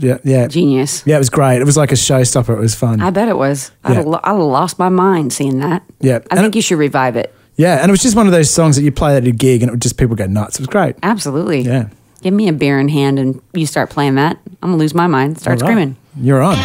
yeah 0.00 0.18
yeah 0.24 0.46
Genius. 0.48 1.02
yeah. 1.06 1.16
It 1.16 1.18
was 1.18 1.30
great. 1.30 1.60
It 1.60 1.64
was 1.64 1.76
like 1.76 1.92
a 1.92 1.94
showstopper. 1.94 2.50
It 2.56 2.60
was 2.60 2.74
fun. 2.74 3.00
I 3.00 3.10
bet 3.10 3.28
it 3.28 3.36
was. 3.36 3.70
Yeah. 3.88 4.00
I'd 4.24 4.32
lost 4.32 4.78
my 4.78 4.88
mind 4.88 5.32
seeing 5.32 5.60
that. 5.60 5.82
Yeah. 6.00 6.16
I 6.16 6.18
And 6.30 6.40
think 6.40 6.54
it- 6.54 6.58
you 6.58 6.62
should 6.62 6.78
revive 6.78 7.16
it. 7.16 7.32
yeah, 7.56 7.76
and 7.80 7.88
it 7.88 7.92
was 7.92 8.02
just 8.02 8.16
one 8.16 8.26
of 8.26 8.32
those 8.32 8.50
songs 8.50 8.76
that 8.76 8.82
you 8.82 8.92
play 8.92 9.16
at 9.16 9.24
a 9.24 9.30
gig 9.32 9.62
and 9.62 9.68
it 9.70 9.72
would 9.72 9.82
just 9.82 9.96
people 9.96 10.16
go 10.16 10.26
nuts. 10.26 10.56
It 10.56 10.62
was 10.62 10.68
great. 10.68 10.96
Absolutely. 11.02 11.60
Yeah. 11.62 11.88
Give 12.22 12.34
me 12.34 12.48
a 12.48 12.52
beer 12.52 12.78
in 12.80 12.88
hand 12.88 13.18
and 13.18 13.40
you 13.54 13.66
start 13.66 13.88
playing 13.90 14.16
that. 14.16 14.36
I'm 14.62 14.72
to 14.72 14.76
lose 14.76 14.94
my 14.94 15.06
mind. 15.06 15.38
Start 15.40 15.60
right. 15.60 15.66
screaming. 15.66 15.96
You're 16.20 16.42
on. 16.42 16.56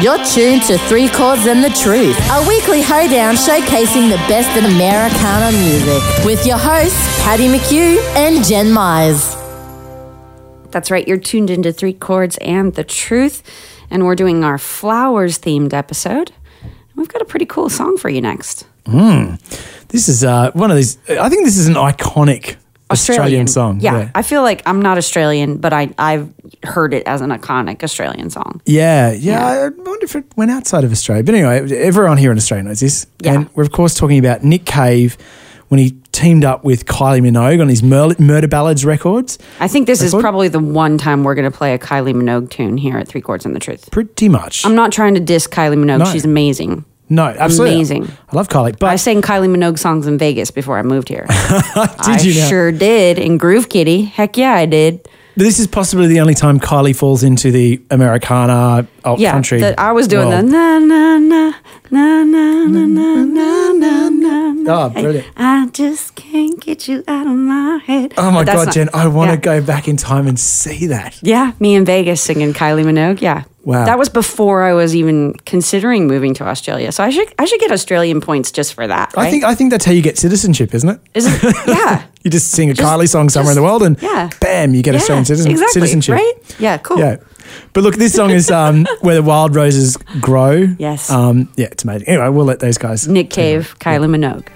You're 0.00 0.22
tuned 0.24 0.62
to 0.64 0.76
Three 0.88 1.08
Chords 1.08 1.46
and 1.46 1.62
the 1.62 1.70
Truth, 1.70 2.18
a 2.30 2.46
weekly 2.48 2.82
hoedown 2.82 3.34
showcasing 3.34 4.10
the 4.10 4.16
best 4.28 4.56
in 4.58 4.64
Americana 4.64 5.56
music 5.56 6.24
with 6.24 6.44
your 6.46 6.58
hosts, 6.58 6.98
Paddy 7.22 7.46
McHugh 7.48 7.98
and 8.16 8.44
Jen 8.44 8.66
Mize. 8.66 9.40
That's 10.70 10.90
right. 10.90 11.06
You're 11.06 11.18
tuned 11.18 11.48
into 11.50 11.72
Three 11.72 11.92
Chords 11.92 12.36
and 12.38 12.74
the 12.74 12.84
Truth. 12.84 13.42
And 13.90 14.04
we're 14.04 14.16
doing 14.16 14.42
our 14.42 14.58
flowers 14.58 15.38
themed 15.38 15.72
episode. 15.72 16.32
We've 16.96 17.08
got 17.08 17.22
a 17.22 17.26
pretty 17.26 17.46
cool 17.46 17.68
song 17.68 17.96
for 17.96 18.08
you 18.08 18.20
next. 18.20 18.66
Mmm. 18.86 19.38
This 19.88 20.08
is 20.08 20.24
uh, 20.24 20.50
one 20.52 20.70
of 20.70 20.76
these. 20.76 20.98
I 21.08 21.28
think 21.28 21.44
this 21.44 21.56
is 21.56 21.68
an 21.68 21.74
iconic 21.74 22.56
Australian, 22.90 23.46
song. 23.46 23.80
Yeah, 23.80 24.10
I 24.14 24.22
feel 24.22 24.42
like 24.42 24.62
I'm 24.66 24.80
not 24.82 24.98
Australian, 24.98 25.56
but 25.58 25.72
I, 25.72 25.92
I've 25.98 26.32
heard 26.62 26.92
it 26.94 27.06
as 27.06 27.20
an 27.20 27.30
iconic 27.30 27.82
Australian 27.82 28.30
song. 28.30 28.60
Yeah, 28.66 29.12
yeah. 29.12 29.46
I 29.46 29.68
wonder 29.68 30.04
if 30.04 30.14
it 30.14 30.24
went 30.36 30.50
outside 30.50 30.84
of 30.84 30.92
Australia. 30.92 31.24
But 31.24 31.34
anyway, 31.34 31.76
everyone 31.78 32.18
here 32.18 32.30
in 32.30 32.36
Australia 32.38 32.64
knows 32.64 32.80
this. 32.80 33.06
Yeah. 33.20 33.34
And 33.34 33.50
we're, 33.54 33.62
of 33.64 33.72
course, 33.72 33.94
talking 33.94 34.18
about 34.18 34.44
Nick 34.44 34.66
Cave 34.66 35.16
when 35.68 35.80
he 35.80 35.92
teamed 36.12 36.44
up 36.44 36.62
with 36.62 36.86
Kylie 36.86 37.20
Minogue 37.20 37.60
on 37.60 37.68
his 37.68 37.82
Mur- 37.82 38.14
Murder 38.18 38.46
Ballads 38.46 38.84
records. 38.84 39.38
I 39.58 39.66
think 39.66 39.86
this 39.86 40.02
is 40.02 40.14
probably 40.14 40.48
the 40.48 40.60
one 40.60 40.98
time 40.98 41.24
we're 41.24 41.34
going 41.34 41.50
to 41.50 41.56
play 41.56 41.74
a 41.74 41.78
Kylie 41.78 42.14
Minogue 42.14 42.50
tune 42.50 42.76
here 42.76 42.98
at 42.98 43.08
Three 43.08 43.20
Chords 43.20 43.44
and 43.44 43.56
the 43.56 43.60
Truth. 43.60 43.90
Pretty 43.90 44.28
much. 44.28 44.64
I'm 44.64 44.74
not 44.74 44.92
trying 44.92 45.14
to 45.14 45.20
diss 45.20 45.46
Kylie 45.46 45.76
Minogue. 45.76 46.00
No. 46.00 46.04
She's 46.04 46.24
amazing. 46.24 46.84
No, 47.08 47.24
absolutely. 47.26 47.74
Amazing. 47.76 48.08
I 48.32 48.36
love 48.36 48.48
Kylie. 48.48 48.82
I 48.82 48.96
sang 48.96 49.22
Kylie 49.22 49.48
Minogue 49.54 49.78
songs 49.78 50.06
in 50.06 50.18
Vegas 50.18 50.50
before 50.50 50.78
I 50.78 50.82
moved 50.82 51.08
here. 51.08 51.26
did 51.28 51.36
I 51.36 52.18
you 52.22 52.34
now? 52.40 52.48
sure 52.48 52.72
did. 52.72 53.18
In 53.18 53.38
Groove 53.38 53.68
Kitty. 53.68 54.02
Heck 54.04 54.36
yeah, 54.36 54.54
I 54.54 54.66
did. 54.66 55.06
But 55.36 55.42
this 55.42 55.58
is 55.58 55.66
possibly 55.66 56.06
the 56.06 56.20
only 56.20 56.34
time 56.34 56.60
Kylie 56.60 56.94
falls 56.94 57.24
into 57.24 57.50
the 57.50 57.82
Americana 57.90 58.86
alt 59.04 59.18
Yeah, 59.18 59.32
country. 59.32 59.58
the- 59.60 59.78
I 59.80 59.90
was 59.92 60.06
doing 60.06 60.28
world. 60.28 60.44
the 60.46 60.50
na 60.50 60.78
na 60.78 61.18
na 61.18 61.52
na 61.90 62.24
na 62.24 62.64
na 62.64 62.64
na 62.66 63.26
na 63.26 64.08
na 64.08 64.50
na. 64.52 64.84
Oh, 64.86 64.88
brilliant. 64.90 65.26
I 65.36 65.66
just 65.72 66.14
can't 66.14 66.58
get 66.60 66.86
you 66.88 67.02
out 67.08 67.26
of 67.26 67.32
my 67.34 67.78
head. 67.84 68.14
Oh 68.16 68.30
my 68.30 68.44
God, 68.44 68.66
not- 68.66 68.74
Jen, 68.74 68.88
I 68.94 69.08
want 69.08 69.28
to 69.30 69.34
yeah. 69.34 69.60
go 69.60 69.66
back 69.66 69.88
in 69.88 69.96
time 69.96 70.26
and 70.28 70.38
see 70.38 70.86
that. 70.86 71.18
Yeah, 71.20 71.52
me 71.58 71.74
in 71.74 71.84
Vegas 71.84 72.22
singing 72.22 72.52
Kylie 72.54 72.84
Minogue. 72.84 73.20
Yeah. 73.20 73.42
Wow. 73.64 73.84
That 73.86 73.98
was 73.98 74.08
before 74.10 74.62
I 74.62 74.74
was 74.74 74.94
even 74.94 75.32
considering 75.46 76.06
moving 76.06 76.34
to 76.34 76.44
Australia. 76.44 76.92
So 76.92 77.02
I 77.02 77.10
should 77.10 77.32
I 77.38 77.46
should 77.46 77.60
get 77.60 77.70
Australian 77.72 78.20
points 78.20 78.52
just 78.52 78.74
for 78.74 78.86
that. 78.86 79.14
Right? 79.16 79.26
I 79.26 79.30
think 79.30 79.44
I 79.44 79.54
think 79.54 79.70
that's 79.70 79.84
how 79.86 79.92
you 79.92 80.02
get 80.02 80.18
citizenship, 80.18 80.74
isn't 80.74 80.88
it? 80.90 81.00
Is 81.14 81.26
it? 81.26 81.54
Yeah. 81.66 82.04
You 82.22 82.30
just 82.30 82.50
sing 82.50 82.70
a 82.70 82.74
Just- 82.74 82.86
Kylie 82.88 83.08
song 83.08 83.28
somewhere 83.28 83.52
in 83.52 83.56
the 83.56 83.62
world, 83.62 83.82
and 83.82 84.00
yeah. 84.00 84.30
bam, 84.40 84.74
you 84.74 84.82
get 84.82 84.94
Yeah, 84.94 85.00
Australian 85.00 85.24
citizen, 85.26 85.50
exactly, 85.50 85.80
citizenship. 85.80 86.14
right? 86.14 86.32
Yeah, 86.58 86.78
cool. 86.78 86.98
Yeah, 86.98 87.16
but 87.74 87.82
look, 87.84 87.96
this 87.96 88.14
song 88.14 88.30
is 88.30 88.50
um, 88.50 88.86
"Where 89.02 89.14
the 89.14 89.22
Wild 89.22 89.54
Roses 89.54 89.98
Grow." 90.22 90.52
Yes. 90.78 91.10
Um, 91.10 91.52
yeah, 91.56 91.66
it's 91.70 91.84
amazing. 91.84 92.08
Anyway, 92.08 92.28
we'll 92.30 92.46
let 92.46 92.60
those 92.60 92.78
guys. 92.78 93.06
Nick 93.06 93.28
Cave, 93.28 93.76
Kylie 93.78 94.08
Minogue. 94.08 94.46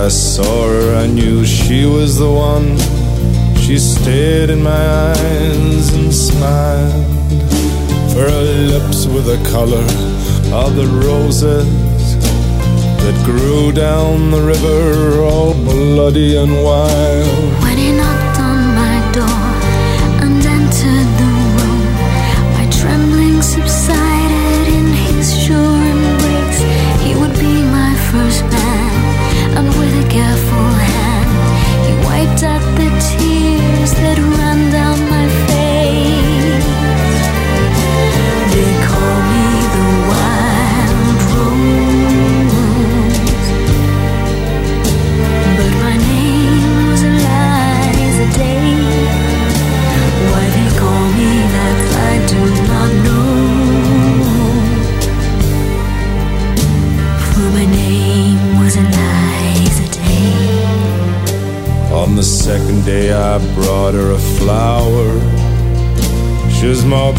I 0.00 0.08
saw 0.08 0.66
her, 0.66 0.96
I 0.96 1.06
knew 1.06 1.44
she 1.44 1.84
was 1.84 2.18
the 2.18 2.30
one. 2.30 2.78
She 3.58 3.78
stared 3.78 4.48
in 4.48 4.62
my 4.62 4.84
eyes 5.12 5.92
and 5.92 6.12
smiled. 6.12 7.04
For 8.10 8.22
her 8.22 8.42
lips 8.72 9.04
were 9.06 9.20
the 9.20 9.36
color 9.50 9.84
of 10.56 10.74
the 10.74 10.86
roses 11.06 11.66
that 13.02 13.22
grew 13.26 13.72
down 13.72 14.30
the 14.30 14.40
river, 14.40 15.22
all 15.22 15.52
bloody 15.52 16.34
and 16.38 16.64
wild. 16.64 17.62
When 17.62 17.76
he 17.76 17.92
knocked 17.92 18.40
on 18.40 18.74
my 18.74 19.12
door 19.12 19.49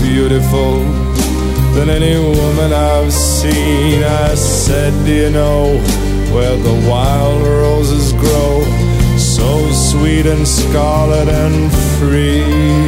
beautiful 0.02 0.84
than 1.74 1.90
any 1.90 2.18
woman 2.18 2.74
I've 2.74 3.14
seen. 3.14 4.04
I 4.04 4.36
said, 4.36 4.92
Do 5.06 5.14
you 5.14 5.30
know 5.30 5.78
where 6.34 6.58
the 6.58 6.90
wild 6.90 7.42
roses 7.42 8.14
grow? 8.14 8.64
So 9.18 9.72
sweet 9.72 10.26
and 10.26 10.48
scarlet 10.48 11.28
and 11.28 11.72
free. 12.00 12.81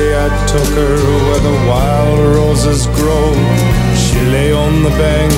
Day 0.00 0.12
I 0.26 0.28
took 0.52 0.70
her 0.80 0.96
where 1.26 1.42
the 1.48 1.56
wild 1.68 2.18
roses 2.38 2.82
grow. 2.98 3.28
She 4.02 4.18
lay 4.36 4.50
on 4.52 4.72
the 4.86 4.94
bank, 5.04 5.32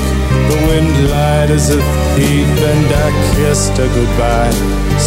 the 0.51 0.59
wind 0.69 0.95
lied 1.11 1.51
as 1.51 1.67
a 1.79 1.81
thief, 2.15 2.51
and 2.73 2.89
I 3.07 3.09
kissed 3.35 3.75
her 3.81 3.91
goodbye. 3.99 4.57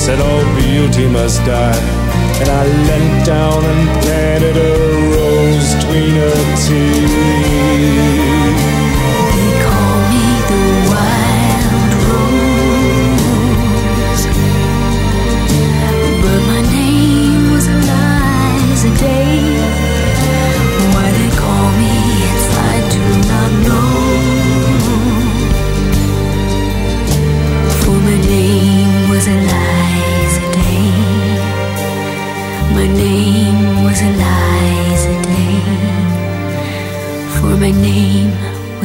Said 0.03 0.19
all 0.27 0.45
beauty 0.61 1.05
must 1.17 1.39
die. 1.45 1.83
And 2.41 2.49
I 2.61 2.63
leant 2.87 3.25
down 3.25 3.61
and 3.71 3.83
planted 4.03 4.57
a 4.69 4.73
rose 5.15 5.67
between 5.75 6.13
her 6.23 6.39
teeth. 6.65 7.65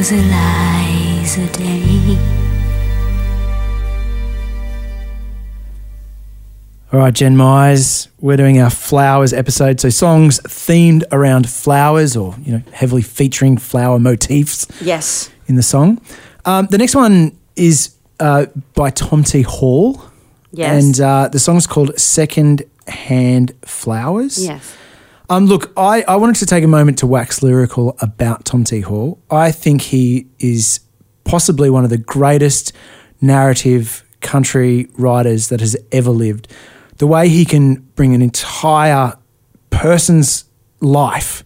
Was 0.01 0.11
Eliza 0.11 1.45
Day. 1.53 2.17
All 6.91 6.99
right, 6.99 7.13
Jen 7.13 7.35
Mize, 7.35 8.07
we're 8.19 8.35
doing 8.35 8.59
our 8.59 8.71
flowers 8.71 9.31
episode. 9.31 9.79
So 9.79 9.89
songs 9.89 10.39
themed 10.39 11.03
around 11.11 11.47
flowers 11.47 12.17
or, 12.17 12.33
you 12.43 12.53
know, 12.53 12.63
heavily 12.73 13.03
featuring 13.03 13.57
flower 13.57 13.99
motifs 13.99 14.65
Yes. 14.81 15.29
in 15.45 15.53
the 15.53 15.61
song. 15.61 16.01
Um, 16.45 16.65
the 16.71 16.79
next 16.79 16.95
one 16.95 17.37
is 17.55 17.93
uh, 18.19 18.47
by 18.73 18.89
Tom 18.89 19.23
T. 19.23 19.43
Hall. 19.43 20.01
Yes. 20.51 20.83
And 20.83 20.99
uh, 20.99 21.27
the 21.31 21.37
song's 21.37 21.67
called 21.67 21.95
Second 21.99 22.63
Hand 22.87 23.51
Flowers. 23.61 24.43
Yes. 24.43 24.75
Um, 25.31 25.45
look, 25.45 25.71
I, 25.77 26.03
I 26.09 26.17
wanted 26.17 26.35
to 26.39 26.45
take 26.45 26.61
a 26.61 26.67
moment 26.67 26.97
to 26.97 27.07
wax 27.07 27.41
lyrical 27.41 27.95
about 28.01 28.43
Tom 28.43 28.65
T. 28.65 28.81
Hall. 28.81 29.17
I 29.31 29.53
think 29.53 29.81
he 29.81 30.27
is 30.39 30.81
possibly 31.23 31.69
one 31.69 31.85
of 31.85 31.89
the 31.89 31.97
greatest 31.97 32.73
narrative 33.21 34.03
country 34.19 34.89
writers 34.97 35.47
that 35.47 35.61
has 35.61 35.77
ever 35.93 36.09
lived. 36.09 36.49
The 36.97 37.07
way 37.07 37.29
he 37.29 37.45
can 37.45 37.75
bring 37.95 38.13
an 38.13 38.21
entire 38.21 39.13
person's 39.69 40.43
life 40.81 41.45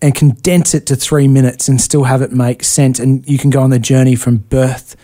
and 0.00 0.14
condense 0.14 0.72
it 0.72 0.86
to 0.86 0.94
three 0.94 1.26
minutes 1.26 1.66
and 1.66 1.80
still 1.80 2.04
have 2.04 2.22
it 2.22 2.30
make 2.30 2.62
sense. 2.62 3.00
And 3.00 3.28
you 3.28 3.36
can 3.36 3.50
go 3.50 3.62
on 3.62 3.70
the 3.70 3.80
journey 3.80 4.14
from 4.14 4.36
birth 4.36 4.94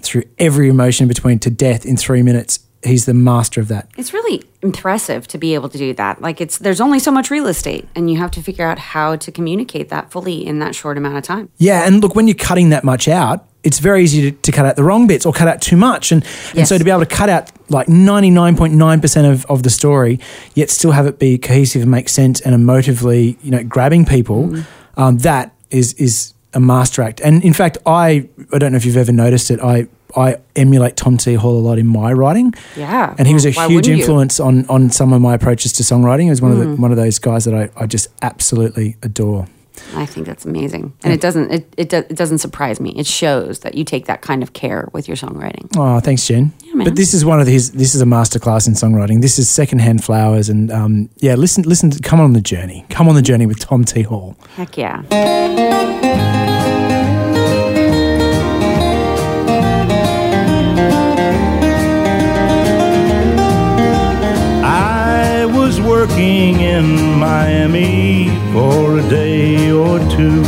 through 0.00 0.22
every 0.38 0.68
emotion 0.68 1.08
between 1.08 1.40
to 1.40 1.50
death 1.50 1.84
in 1.84 1.96
three 1.96 2.22
minutes. 2.22 2.60
He's 2.84 3.06
the 3.06 3.14
master 3.14 3.60
of 3.60 3.68
that. 3.68 3.88
It's 3.96 4.12
really 4.12 4.44
impressive 4.62 5.26
to 5.28 5.38
be 5.38 5.54
able 5.54 5.68
to 5.68 5.78
do 5.78 5.92
that. 5.94 6.20
Like 6.22 6.40
it's 6.40 6.58
there's 6.58 6.80
only 6.80 7.00
so 7.00 7.10
much 7.10 7.30
real 7.30 7.46
estate 7.46 7.88
and 7.94 8.10
you 8.10 8.18
have 8.18 8.30
to 8.32 8.42
figure 8.42 8.66
out 8.66 8.78
how 8.78 9.16
to 9.16 9.32
communicate 9.32 9.88
that 9.88 10.12
fully 10.12 10.46
in 10.46 10.60
that 10.60 10.74
short 10.74 10.96
amount 10.96 11.16
of 11.16 11.24
time. 11.24 11.50
Yeah, 11.58 11.86
and 11.86 12.00
look, 12.00 12.14
when 12.14 12.28
you're 12.28 12.36
cutting 12.36 12.70
that 12.70 12.84
much 12.84 13.08
out, 13.08 13.48
it's 13.64 13.80
very 13.80 14.04
easy 14.04 14.30
to, 14.30 14.36
to 14.36 14.52
cut 14.52 14.64
out 14.64 14.76
the 14.76 14.84
wrong 14.84 15.06
bits 15.06 15.26
or 15.26 15.32
cut 15.32 15.48
out 15.48 15.60
too 15.60 15.76
much. 15.76 16.12
And, 16.12 16.24
and 16.54 16.66
so 16.68 16.78
to 16.78 16.84
be 16.84 16.90
able 16.90 17.00
to 17.00 17.06
cut 17.06 17.28
out 17.28 17.50
like 17.68 17.88
99.9% 17.88 19.30
of, 19.30 19.44
of 19.46 19.62
the 19.64 19.70
story, 19.70 20.20
yet 20.54 20.70
still 20.70 20.92
have 20.92 21.06
it 21.06 21.18
be 21.18 21.36
cohesive 21.36 21.82
and 21.82 21.90
make 21.90 22.08
sense 22.08 22.40
and 22.40 22.54
emotively, 22.54 23.36
you 23.42 23.50
know, 23.50 23.64
grabbing 23.64 24.04
people, 24.04 24.54
um, 24.96 25.18
that 25.18 25.54
is 25.70 25.94
is 25.94 26.34
a 26.54 26.60
master 26.60 27.02
act. 27.02 27.20
And 27.20 27.42
in 27.42 27.52
fact, 27.52 27.78
I 27.84 28.28
I 28.52 28.58
don't 28.58 28.72
know 28.72 28.76
if 28.76 28.86
you've 28.86 28.96
ever 28.96 29.12
noticed 29.12 29.50
it, 29.50 29.60
I 29.60 29.88
I 30.16 30.36
emulate 30.56 30.96
Tom 30.96 31.16
T. 31.16 31.34
Hall 31.34 31.56
a 31.58 31.60
lot 31.60 31.78
in 31.78 31.86
my 31.86 32.12
writing. 32.12 32.54
Yeah. 32.76 33.14
And 33.18 33.28
he 33.28 33.34
was 33.34 33.46
a 33.46 33.52
Why 33.52 33.68
huge 33.68 33.86
you? 33.86 33.96
Mm. 33.96 33.98
influence 34.00 34.40
on 34.40 34.66
on 34.68 34.90
some 34.90 35.12
of 35.12 35.20
my 35.20 35.34
approaches 35.34 35.72
to 35.74 35.82
songwriting. 35.82 36.24
He 36.24 36.30
was 36.30 36.42
one 36.42 36.52
of 36.52 36.58
the, 36.58 36.76
one 36.76 36.90
of 36.90 36.96
those 36.96 37.18
guys 37.18 37.44
that 37.44 37.54
I, 37.54 37.70
I 37.76 37.86
just 37.86 38.08
absolutely 38.22 38.96
adore. 39.02 39.46
I 39.94 40.06
think 40.06 40.26
that's 40.26 40.44
amazing. 40.44 40.92
And 41.02 41.12
it 41.12 41.20
doesn't 41.20 41.52
it, 41.52 41.74
it, 41.76 41.88
do, 41.88 41.98
it 41.98 42.16
doesn't 42.16 42.38
surprise 42.38 42.80
me. 42.80 42.90
It 42.96 43.06
shows 43.06 43.60
that 43.60 43.74
you 43.74 43.84
take 43.84 44.06
that 44.06 44.22
kind 44.22 44.42
of 44.42 44.52
care 44.52 44.88
with 44.92 45.08
your 45.08 45.16
songwriting. 45.16 45.68
Oh, 45.76 46.00
thanks, 46.00 46.26
Jen. 46.26 46.52
man. 46.74 46.84
but 46.84 46.96
this 46.96 47.14
is 47.14 47.24
one 47.24 47.40
of 47.40 47.46
his. 47.46 47.72
This 47.72 47.94
is 47.94 48.00
a 48.00 48.04
masterclass 48.04 48.66
in 48.66 48.74
songwriting. 48.74 49.22
This 49.22 49.38
is 49.38 49.48
secondhand 49.48 50.04
flowers, 50.04 50.48
and 50.48 50.70
um, 50.70 51.10
yeah, 51.18 51.34
listen, 51.34 51.64
listen. 51.64 51.90
Come 51.90 52.20
on 52.20 52.32
the 52.32 52.40
journey. 52.40 52.86
Come 52.90 53.08
on 53.08 53.14
the 53.14 53.22
journey 53.22 53.46
with 53.46 53.60
Tom 53.60 53.84
T. 53.84 54.02
Hall. 54.02 54.36
Heck 54.56 54.76
yeah. 54.76 55.96
Working 66.28 66.60
in 66.60 67.18
Miami 67.18 68.28
for 68.52 68.98
a 68.98 69.08
day 69.08 69.70
or 69.70 69.98
two. 70.16 70.42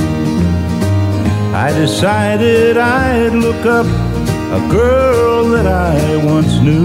I 1.54 1.72
decided 1.74 2.76
I'd 2.76 3.32
look 3.32 3.64
up 3.66 3.86
a 3.86 4.60
girl 4.70 5.48
that 5.50 5.66
I 5.66 6.16
once 6.24 6.60
knew. 6.60 6.84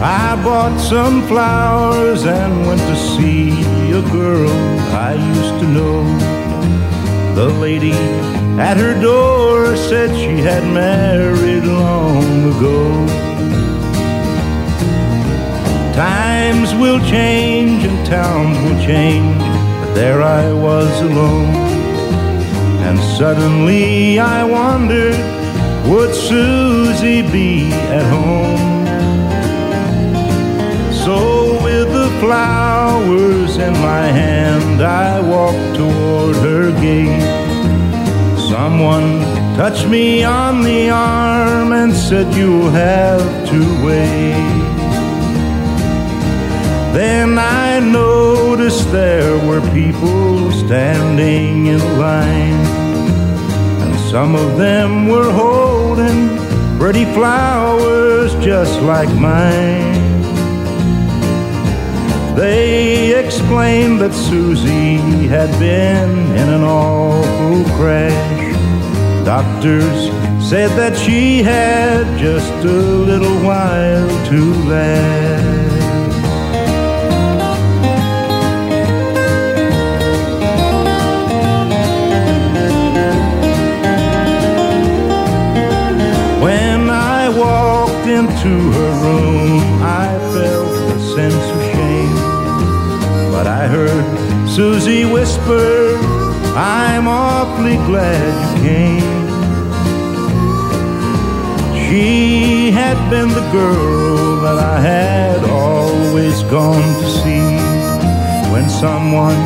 I 0.00 0.40
bought 0.44 0.78
some 0.78 1.26
flowers 1.26 2.24
and 2.24 2.66
went 2.66 2.80
to 2.80 2.96
see 2.96 3.50
a 3.92 4.02
girl 4.12 4.50
I 5.08 5.14
used 5.14 5.56
to 5.60 5.68
know. 5.76 6.04
The 7.34 7.48
lady 7.48 7.98
at 8.60 8.76
her 8.76 8.94
door 9.00 9.76
said 9.76 10.10
she 10.16 10.40
had 10.40 10.62
married 10.72 11.64
long 11.64 12.56
ago. 12.56 13.33
Times 15.94 16.74
will 16.74 16.98
change 17.08 17.84
and 17.84 18.04
towns 18.04 18.58
will 18.64 18.84
change, 18.84 19.38
but 19.38 19.94
there 19.94 20.24
I 20.24 20.52
was 20.52 20.90
alone. 21.02 21.54
And 22.82 22.98
suddenly 23.16 24.18
I 24.18 24.42
wondered, 24.42 25.14
would 25.88 26.12
Susie 26.12 27.22
be 27.22 27.70
at 27.70 28.04
home? 28.10 28.86
So 31.04 31.62
with 31.62 31.92
the 31.92 32.10
flowers 32.18 33.56
in 33.58 33.74
my 33.74 34.06
hand, 34.20 34.82
I 34.82 35.20
walked 35.20 35.76
toward 35.76 36.34
her 36.48 36.72
gate. 36.80 37.22
Someone 38.50 39.20
touched 39.54 39.86
me 39.86 40.24
on 40.24 40.64
the 40.64 40.90
arm 40.90 41.70
and 41.70 41.92
said, 41.94 42.34
You'll 42.34 42.70
have 42.70 43.48
to 43.50 43.86
wait. 43.86 44.63
Then 46.94 47.38
I 47.40 47.80
noticed 47.80 48.92
there 48.92 49.36
were 49.48 49.60
people 49.72 50.52
standing 50.52 51.66
in 51.66 51.80
line, 51.98 52.64
and 53.82 53.98
some 54.12 54.36
of 54.36 54.56
them 54.56 55.08
were 55.08 55.32
holding 55.32 56.38
pretty 56.78 57.04
flowers 57.06 58.32
just 58.36 58.80
like 58.82 59.08
mine. 59.16 60.04
They 62.36 63.18
explained 63.24 64.00
that 64.00 64.14
Susie 64.14 65.26
had 65.26 65.50
been 65.58 66.10
in 66.40 66.48
an 66.48 66.62
awful 66.62 67.64
crash. 67.76 68.54
Doctors 69.24 70.10
said 70.48 70.70
that 70.78 70.96
she 70.96 71.42
had 71.42 72.06
just 72.20 72.52
a 72.64 72.80
little 73.10 73.36
while 73.42 74.08
to 74.28 74.40
last. 74.70 75.63
Into 88.44 88.72
her 88.72 88.92
room, 89.02 89.62
I 89.82 90.18
felt 90.34 90.76
a 90.94 90.98
sense 91.14 91.34
of 91.34 91.60
shame. 91.72 92.14
But 93.32 93.46
I 93.46 93.66
heard 93.66 94.48
Susie 94.48 95.04
whisper, 95.04 95.96
I'm 96.54 97.08
awfully 97.08 97.76
glad 97.88 98.32
you 98.42 98.62
came. 98.62 99.24
She 101.86 102.70
had 102.70 102.98
been 103.08 103.28
the 103.28 103.48
girl 103.50 104.40
that 104.42 104.58
I 104.58 104.80
had 104.80 105.44
always 105.44 106.42
gone 106.44 107.00
to 107.00 107.08
see 107.08 107.56
when 108.52 108.68
someone 108.68 109.40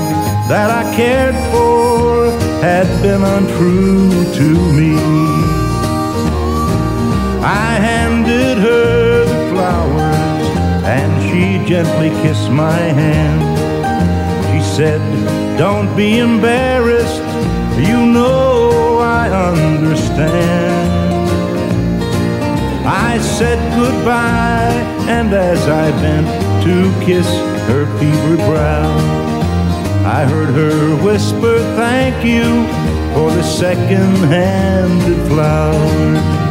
that 0.48 0.70
I 0.70 0.82
cared 0.96 1.36
for 1.52 2.30
had 2.62 2.88
been 3.02 3.22
untrue 3.22 4.10
to 4.40 4.72
me. 4.72 4.96
I 7.40 7.78
handed 7.90 8.47
she 11.38 11.64
gently 11.64 12.10
kissed 12.22 12.50
my 12.50 12.80
hand. 13.00 13.40
She 14.50 14.60
said, 14.76 15.00
Don't 15.56 15.96
be 15.96 16.18
embarrassed, 16.18 17.22
you 17.78 18.04
know 18.06 18.98
I 18.98 19.24
understand. 19.50 20.88
I 22.84 23.18
said 23.18 23.58
goodbye, 23.78 24.82
and 25.08 25.32
as 25.32 25.62
I 25.68 25.90
bent 26.02 26.26
to 26.64 27.06
kiss 27.06 27.28
her 27.68 27.86
fevered 27.98 28.44
brow, 28.50 28.96
I 30.18 30.24
heard 30.24 30.54
her 30.54 31.04
whisper, 31.04 31.58
Thank 31.76 32.24
you 32.24 32.66
for 33.14 33.30
the 33.30 33.44
second 33.44 34.16
handed 34.34 35.28
flowers. 35.28 36.47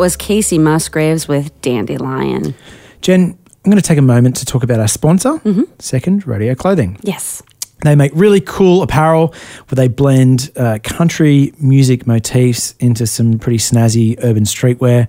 Was 0.00 0.16
Kacey 0.16 0.58
Musgraves 0.58 1.28
with 1.28 1.60
Dandelion. 1.60 2.54
Jen, 3.02 3.38
I'm 3.46 3.70
going 3.70 3.76
to 3.76 3.86
take 3.86 3.98
a 3.98 4.02
moment 4.02 4.34
to 4.38 4.46
talk 4.46 4.62
about 4.62 4.80
our 4.80 4.88
sponsor, 4.88 5.42
Second 5.78 6.26
Rodeo 6.26 6.54
Clothing. 6.54 6.98
Yes. 7.02 7.42
They 7.82 7.94
make 7.94 8.10
really 8.14 8.40
cool 8.40 8.80
apparel 8.80 9.34
where 9.68 9.76
they 9.76 9.88
blend 9.88 10.52
uh, 10.56 10.78
country 10.82 11.52
music 11.60 12.06
motifs 12.06 12.74
into 12.80 13.06
some 13.06 13.38
pretty 13.38 13.58
snazzy 13.58 14.18
urban 14.24 14.44
streetwear, 14.44 15.06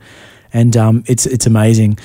and 0.51 0.75
um, 0.75 1.05
it's 1.07 1.25
it's 1.25 1.45
amazing. 1.45 1.97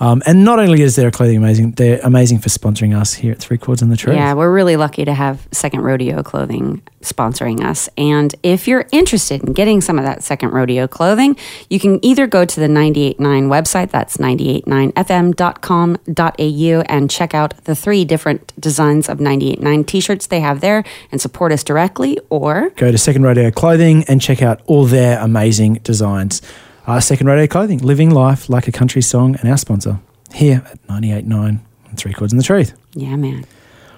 Um, 0.00 0.22
and 0.26 0.44
not 0.44 0.58
only 0.58 0.82
is 0.82 0.96
their 0.96 1.10
clothing 1.10 1.36
amazing, 1.36 1.72
they're 1.72 2.00
amazing 2.02 2.40
for 2.40 2.48
sponsoring 2.48 2.98
us 2.98 3.14
here 3.14 3.32
at 3.32 3.38
Three 3.38 3.58
Chords 3.58 3.80
and 3.80 3.92
the 3.92 3.96
Truth. 3.96 4.16
Yeah, 4.16 4.34
we're 4.34 4.52
really 4.52 4.76
lucky 4.76 5.04
to 5.04 5.14
have 5.14 5.46
Second 5.52 5.82
Rodeo 5.82 6.22
Clothing 6.22 6.82
sponsoring 7.00 7.62
us. 7.62 7.88
And 7.96 8.34
if 8.42 8.66
you're 8.66 8.86
interested 8.90 9.44
in 9.44 9.52
getting 9.52 9.80
some 9.80 9.98
of 9.98 10.04
that 10.04 10.24
Second 10.24 10.50
Rodeo 10.50 10.88
clothing, 10.88 11.36
you 11.68 11.78
can 11.78 12.04
either 12.04 12.26
go 12.26 12.44
to 12.44 12.60
the 12.60 12.66
989 12.66 13.48
website, 13.48 13.90
that's 13.90 14.16
989fm.com.au, 14.16 16.80
and 16.88 17.10
check 17.10 17.34
out 17.34 17.64
the 17.64 17.76
three 17.76 18.04
different 18.04 18.58
designs 18.60 19.08
of 19.08 19.20
989 19.20 19.84
t 19.84 20.00
shirts 20.00 20.26
they 20.26 20.40
have 20.40 20.60
there 20.60 20.82
and 21.12 21.20
support 21.20 21.52
us 21.52 21.62
directly, 21.62 22.18
or 22.30 22.70
Go 22.70 22.90
to 22.90 22.98
Second 22.98 23.22
Rodeo 23.22 23.50
Clothing 23.50 24.04
and 24.04 24.20
check 24.20 24.42
out 24.42 24.60
all 24.66 24.86
their 24.86 25.20
amazing 25.20 25.74
designs. 25.84 26.42
Uh, 26.86 27.00
Second 27.00 27.26
Rodeo 27.26 27.46
Clothing, 27.46 27.78
living 27.78 28.10
life 28.10 28.48
like 28.48 28.68
a 28.68 28.72
country 28.72 29.00
song, 29.02 29.36
and 29.40 29.48
our 29.50 29.56
sponsor 29.56 30.00
here 30.34 30.62
at 30.70 30.86
98.9 30.86 31.60
and 31.88 31.98
Three 31.98 32.12
Chords 32.12 32.32
and 32.32 32.38
the 32.40 32.44
Truth. 32.44 32.74
yeah, 32.94 33.16
man. 33.16 33.44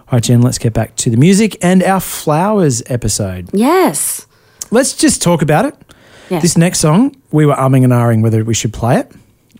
All 0.09 0.13
right, 0.19 0.23
Jen, 0.23 0.41
let's 0.41 0.59
get 0.59 0.73
back 0.73 0.95
to 0.97 1.11
the 1.11 1.17
music 1.17 1.57
and 1.63 1.83
our 1.83 1.99
flowers 1.99 2.81
episode. 2.87 3.49
Yes. 3.53 4.25
Let's 4.71 4.95
just 4.97 5.21
talk 5.21 5.43
about 5.43 5.65
it. 5.65 5.75
Yes. 6.31 6.43
This 6.43 6.57
next 6.57 6.79
song, 6.79 7.17
we 7.33 7.45
were 7.45 7.55
umming 7.57 7.83
and 7.83 7.93
ahhing 7.93 8.23
whether 8.23 8.45
we 8.45 8.55
should 8.55 8.73
play 8.73 8.99
it. 9.01 9.11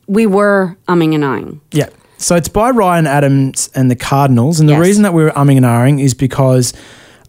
We 0.07 0.27
were 0.27 0.77
umming 0.87 1.17
and 1.17 1.25
ahhing. 1.25 1.61
Yeah. 1.73 1.89
So 2.19 2.37
it's 2.37 2.49
by 2.49 2.71
Ryan 2.71 3.09
Adams 3.09 3.71
and 3.75 3.91
the 3.91 3.97
Cardinals. 3.97 4.61
And 4.61 4.69
the 4.69 4.75
Yes. 4.75 4.83
reason 4.83 5.03
that 5.03 5.13
we 5.15 5.25
were 5.25 5.31
umming 5.33 5.57
and 5.57 5.67
ahhing 5.67 6.01
is 6.01 6.15
because 6.15 6.73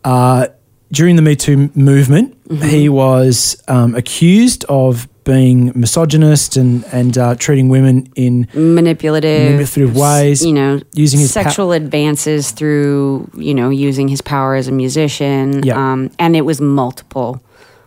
uh, 0.04 0.48
during 0.92 1.16
the 1.16 1.24
Me 1.24 1.36
Too 1.36 1.72
movement, 1.74 2.37
he 2.64 2.90
was 2.90 3.62
um, 3.68 3.96
accused 3.96 4.66
of 4.70 5.08
being 5.24 5.74
misogynist 5.76 6.56
and 6.56 6.86
and 6.94 7.18
uh, 7.18 7.36
treating 7.36 7.68
women 7.68 8.08
in 8.16 8.48
manipulative, 8.54 9.52
manipulative 9.52 9.96
ways. 9.96 10.46
You 10.46 10.54
know, 10.54 10.80
using 10.94 11.20
his 11.20 11.34
pa- 11.34 11.44
sexual 11.44 11.74
advances 11.74 12.52
through 12.52 13.30
you 13.36 13.54
know 13.54 13.70
using 13.70 14.08
his 14.08 14.22
power 14.22 14.56
as 14.56 14.68
a 14.68 14.72
musician. 14.72 15.64
Yeah. 15.64 15.76
Um, 15.76 16.12
and 16.18 16.36
it 16.36 16.42
was 16.42 16.62
multiple. 16.62 17.42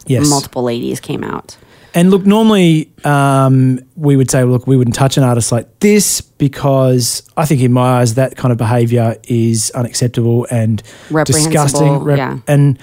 Yes. 0.06 0.28
multiple 0.28 0.62
ladies 0.62 0.98
came 0.98 1.22
out. 1.22 1.56
And 1.94 2.10
look, 2.10 2.24
normally 2.24 2.92
um, 3.04 3.80
we 3.96 4.16
would 4.16 4.30
say, 4.30 4.44
look, 4.44 4.66
we 4.66 4.76
wouldn't 4.76 4.94
touch 4.94 5.16
an 5.16 5.24
artist 5.24 5.52
like 5.52 5.80
this 5.80 6.20
because 6.20 7.22
I 7.36 7.46
think 7.46 7.60
in 7.60 7.72
my 7.72 8.00
eyes 8.00 8.14
that 8.14 8.36
kind 8.36 8.52
of 8.52 8.58
behaviour 8.58 9.16
is 9.24 9.70
unacceptable 9.74 10.46
and 10.50 10.82
disgusting. 11.24 12.08
yeah. 12.08 12.38
And 12.46 12.78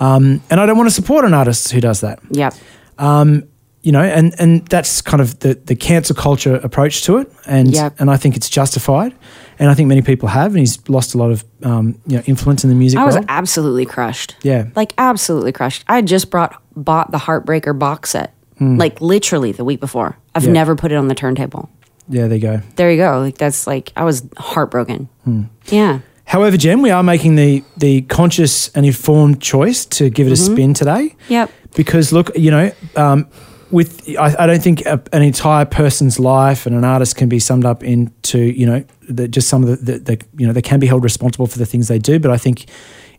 um, 0.00 0.40
and 0.50 0.60
I 0.60 0.66
don't 0.66 0.76
want 0.76 0.88
to 0.88 0.94
support 0.94 1.24
an 1.24 1.34
artist 1.34 1.72
who 1.72 1.80
does 1.80 2.00
that. 2.00 2.18
Yep. 2.30 2.54
Um, 2.98 3.44
you 3.82 3.90
know, 3.90 4.00
and 4.02 4.32
and 4.38 4.64
that's 4.68 5.02
kind 5.02 5.20
of 5.20 5.38
the 5.40 5.54
the 5.54 5.74
cancel 5.74 6.14
culture 6.14 6.54
approach 6.56 7.02
to 7.04 7.18
it, 7.18 7.32
and 7.46 7.72
Yep. 7.74 7.96
and 8.00 8.10
I 8.10 8.16
think 8.16 8.36
it's 8.36 8.48
justified, 8.48 9.12
and 9.58 9.68
I 9.70 9.74
think 9.74 9.88
many 9.88 10.02
people 10.02 10.28
have, 10.28 10.52
and 10.52 10.60
he's 10.60 10.78
lost 10.88 11.14
a 11.14 11.18
lot 11.18 11.32
of 11.32 11.44
um, 11.64 11.98
you 12.06 12.16
know 12.16 12.22
influence 12.26 12.62
in 12.62 12.70
the 12.70 12.76
music 12.76 13.00
I 13.00 13.04
was 13.04 13.16
world. 13.16 13.26
absolutely 13.28 13.84
crushed. 13.86 14.36
Yeah. 14.42 14.66
Like 14.76 14.94
absolutely 14.98 15.50
crushed. 15.52 15.84
I 15.88 16.00
just 16.02 16.30
brought 16.30 16.62
bought 16.76 17.10
the 17.10 17.18
Heartbreaker 17.18 17.76
box 17.76 18.10
set. 18.10 18.34
Hmm. 18.58 18.76
Like 18.76 19.00
literally 19.00 19.50
the 19.50 19.64
week 19.64 19.80
before. 19.80 20.16
I've 20.34 20.44
Yeah. 20.44 20.52
never 20.52 20.76
put 20.76 20.92
it 20.92 20.94
on 20.96 21.08
the 21.08 21.14
turntable. 21.16 21.68
yeah, 22.08 22.28
there 22.28 22.36
you 22.38 22.42
go. 22.42 22.60
There 22.76 22.90
you 22.90 22.98
go. 22.98 23.18
Like 23.18 23.36
that's 23.38 23.66
like 23.66 23.92
I 23.96 24.04
was 24.04 24.22
heartbroken. 24.36 25.08
Hmm. 25.24 25.42
Yeah. 25.66 26.00
However, 26.32 26.56
Jen, 26.56 26.80
we 26.80 26.90
are 26.90 27.02
making 27.02 27.36
the 27.36 27.62
the 27.76 28.00
conscious 28.02 28.70
and 28.74 28.86
informed 28.86 29.42
choice 29.42 29.84
to 29.98 30.08
give 30.08 30.26
it 30.26 30.30
a 30.30 30.40
Mhm. 30.40 30.52
spin 30.52 30.74
today. 30.74 31.14
Yep. 31.28 31.50
Because 31.76 32.10
look, 32.10 32.30
you 32.36 32.50
know, 32.50 32.70
um, 32.96 33.26
with 33.70 33.90
I, 34.18 34.34
I 34.38 34.46
don't 34.46 34.62
think 34.62 34.80
a, 34.86 34.98
an 35.12 35.22
entire 35.22 35.66
person's 35.66 36.18
life 36.18 36.64
and 36.66 36.74
an 36.74 36.84
artist 36.84 37.16
can 37.16 37.28
be 37.28 37.38
summed 37.38 37.66
up 37.66 37.82
into 37.84 38.38
you 38.38 38.64
know 38.66 38.82
the, 39.16 39.28
just 39.28 39.48
some 39.48 39.62
of 39.62 39.68
the, 39.68 39.76
the, 39.92 39.98
the 39.98 40.16
you 40.38 40.46
know 40.46 40.54
they 40.54 40.62
can 40.62 40.80
be 40.80 40.86
held 40.86 41.04
responsible 41.04 41.46
for 41.46 41.58
the 41.58 41.66
things 41.66 41.88
they 41.88 41.98
do. 41.98 42.18
But 42.18 42.30
I 42.30 42.38
think 42.38 42.64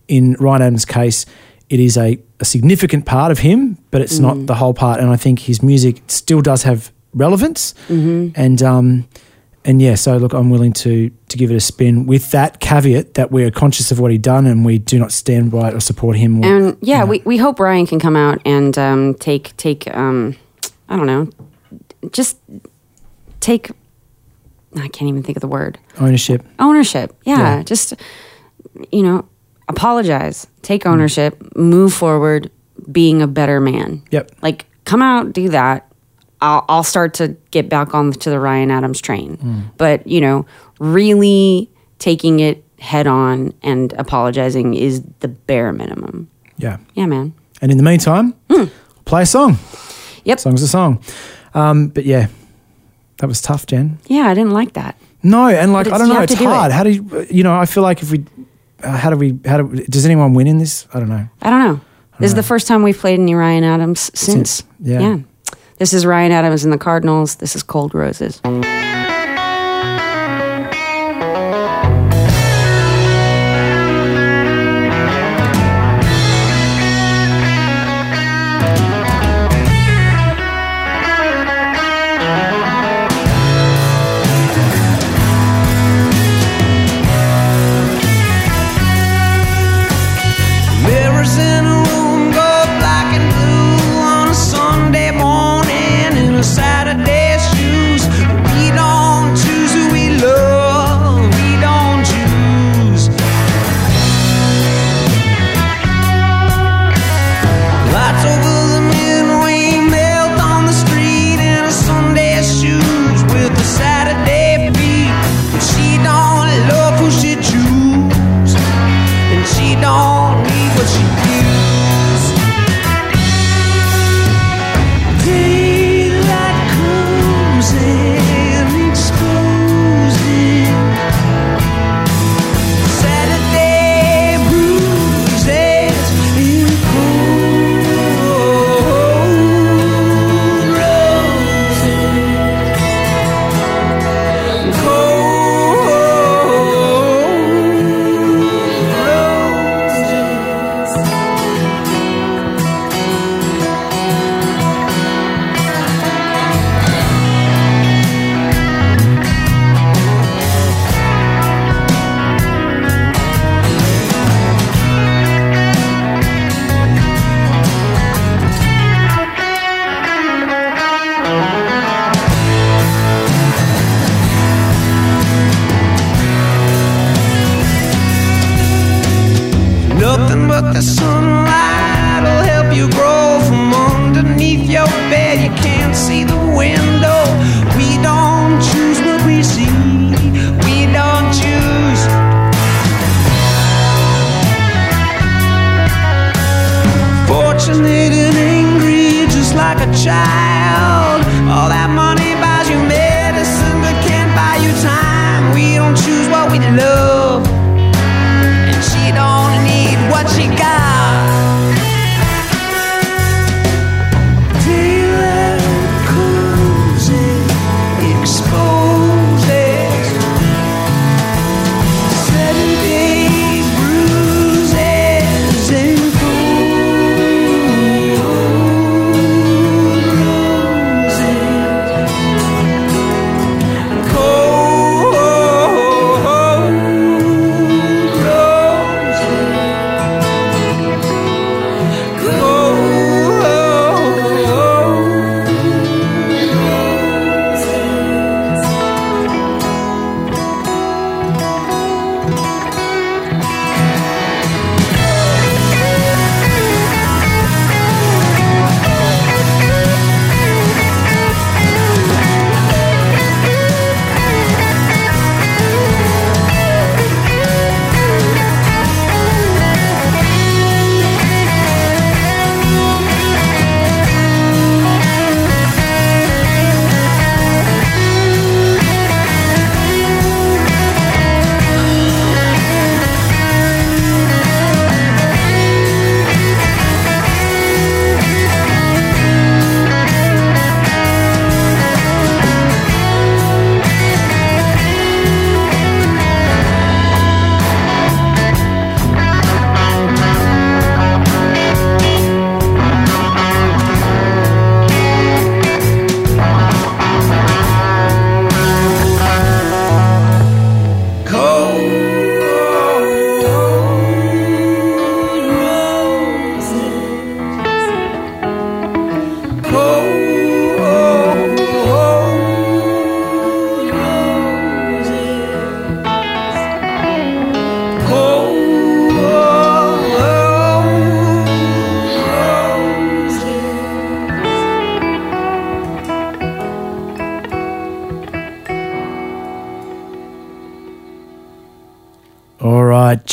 in 0.07 0.33
Ryan 0.39 0.61
Adams' 0.63 0.85
case, 0.85 1.25
it 1.69 1.79
is 1.79 1.97
a, 1.97 2.17
a 2.39 2.45
significant 2.45 3.05
part 3.05 3.31
of 3.31 3.39
him, 3.39 3.77
but 3.91 4.01
it's 4.01 4.17
Mm. 4.17 4.21
not 4.21 4.45
the 4.47 4.55
whole 4.55 4.73
part. 4.73 4.99
And 4.99 5.11
I 5.11 5.17
think 5.17 5.39
his 5.39 5.61
music 5.61 6.01
still 6.07 6.41
does 6.41 6.63
have 6.63 6.91
relevance. 7.13 7.75
Mhm. 7.89 8.31
And 8.35 8.61
um, 8.63 9.05
and 9.65 9.81
yeah, 9.81 9.95
so 9.95 10.17
look, 10.17 10.33
I'm 10.33 10.49
willing 10.49 10.73
to 10.73 11.09
to 11.29 11.37
give 11.37 11.51
it 11.51 11.55
a 11.55 11.59
spin 11.59 12.05
with 12.05 12.31
that 12.31 12.59
caveat 12.59 13.13
that 13.15 13.31
we're 13.31 13.51
conscious 13.51 13.91
of 13.91 13.99
what 13.99 14.11
he 14.11 14.17
done 14.17 14.45
and 14.45 14.63
we 14.65 14.77
do 14.77 14.99
not 14.99 15.11
stand 15.11 15.51
by 15.51 15.69
it 15.69 15.73
or 15.73 15.79
support 15.79 16.17
him. 16.17 16.43
Or, 16.43 16.45
And 16.45 16.77
yeah, 16.81 17.03
we, 17.05 17.21
we 17.25 17.37
hope 17.37 17.59
Ryan 17.59 17.87
can 17.87 17.99
come 17.99 18.15
out 18.15 18.39
and 18.45 18.77
um, 18.77 19.13
take 19.15 19.55
take 19.57 19.87
um, 19.95 20.35
I 20.89 20.95
don't 20.97 21.07
know, 21.07 21.29
just 22.11 22.37
take. 23.39 23.71
I 24.75 24.87
can't 24.87 25.07
even 25.09 25.21
think 25.23 25.37
of 25.37 25.41
the 25.41 25.47
word 25.47 25.77
ownership. 25.99 26.43
ownership. 26.59 27.15
Yeah, 27.25 27.57
Yeah. 27.57 27.63
just 27.63 27.93
you 28.91 29.03
know, 29.03 29.27
apologize, 29.67 30.47
take 30.63 30.85
ownership, 30.85 31.55
move 31.55 31.93
forward, 31.93 32.49
being 32.91 33.21
a 33.21 33.27
better 33.27 33.59
man. 33.61 34.01
Yep. 34.11 34.31
Like 34.41 34.65
come 34.85 35.01
out, 35.01 35.31
do 35.33 35.49
that. 35.49 35.91
I'll, 36.43 36.65
I'll 36.67 36.83
start 36.83 37.13
to 37.15 37.29
get 37.51 37.69
back 37.69 37.95
on 37.95 38.11
to 38.11 38.29
the 38.29 38.39
Ryan 38.39 38.69
Adams 38.69 39.01
train. 39.01 39.37
Mm. 39.37 39.71
But 39.77 40.05
you 40.05 40.21
know, 40.21 40.45
really 40.79 41.69
taking 41.99 42.39
it 42.41 42.63
head 42.79 43.07
on 43.07 43.53
and 43.63 43.93
apologizing 43.93 44.73
is 44.73 45.01
the 45.21 45.29
bare 45.29 45.71
minimum. 45.71 46.29
Yeah. 46.57 46.77
Yeah, 46.95 47.05
man. 47.05 47.33
And 47.61 47.71
in 47.71 47.77
the 47.77 47.83
meantime, 47.83 48.33
play 49.05 49.23
a 49.23 49.25
song. 49.25 49.57
Yep. 50.25 50.39
Song's 50.39 50.61
a 50.61 50.67
song. 50.67 51.01
Um, 51.53 51.87
but 51.87 52.03
yeah, 52.05 52.27
that 53.17 53.27
was 53.27 53.41
tough, 53.41 53.65
Jen. 53.65 53.99
Yeah, 54.07 54.27
I 54.27 54.33
didn't 54.33 54.51
like 54.51 54.73
that. 54.73 54.97
No, 55.23 55.47
and 55.47 55.71
like 55.71 55.87
I 55.87 55.97
don't 55.97 56.09
know, 56.09 56.21
it's 56.21 56.35
do 56.35 56.43
it. 56.43 56.47
hard. 56.47 56.73
How 56.73 56.83
do 56.83 56.89
you, 56.89 57.25
you 57.29 57.43
know? 57.43 57.55
I 57.55 57.65
feel 57.65 57.83
like 57.83 58.01
if 58.01 58.11
we, 58.11 58.25
uh, 58.83 58.97
how 58.97 59.09
do 59.09 59.15
we, 59.15 59.39
how 59.45 59.61
do 59.61 59.85
does 59.85 60.05
anyone 60.05 60.33
win 60.33 60.47
in 60.47 60.57
this? 60.57 60.85
I 60.93 60.99
don't 60.99 61.07
know. 61.07 61.29
I 61.41 61.49
don't 61.49 61.63
know. 61.63 61.81
This 62.19 62.31
is 62.31 62.35
the 62.35 62.43
first 62.43 62.67
time 62.67 62.83
we've 62.83 62.97
played 62.97 63.19
any 63.19 63.33
Ryan 63.33 63.63
Adams 63.63 64.11
since. 64.13 64.51
Since, 64.51 64.63
yeah. 64.81 65.19
This 65.77 65.93
is 65.93 66.05
Ryan 66.05 66.31
Adams 66.31 66.63
and 66.63 66.71
the 66.71 66.77
Cardinals. 66.77 67.35
This 67.35 67.55
is 67.55 67.63
Cold 67.63 67.93
Roses. 67.95 68.39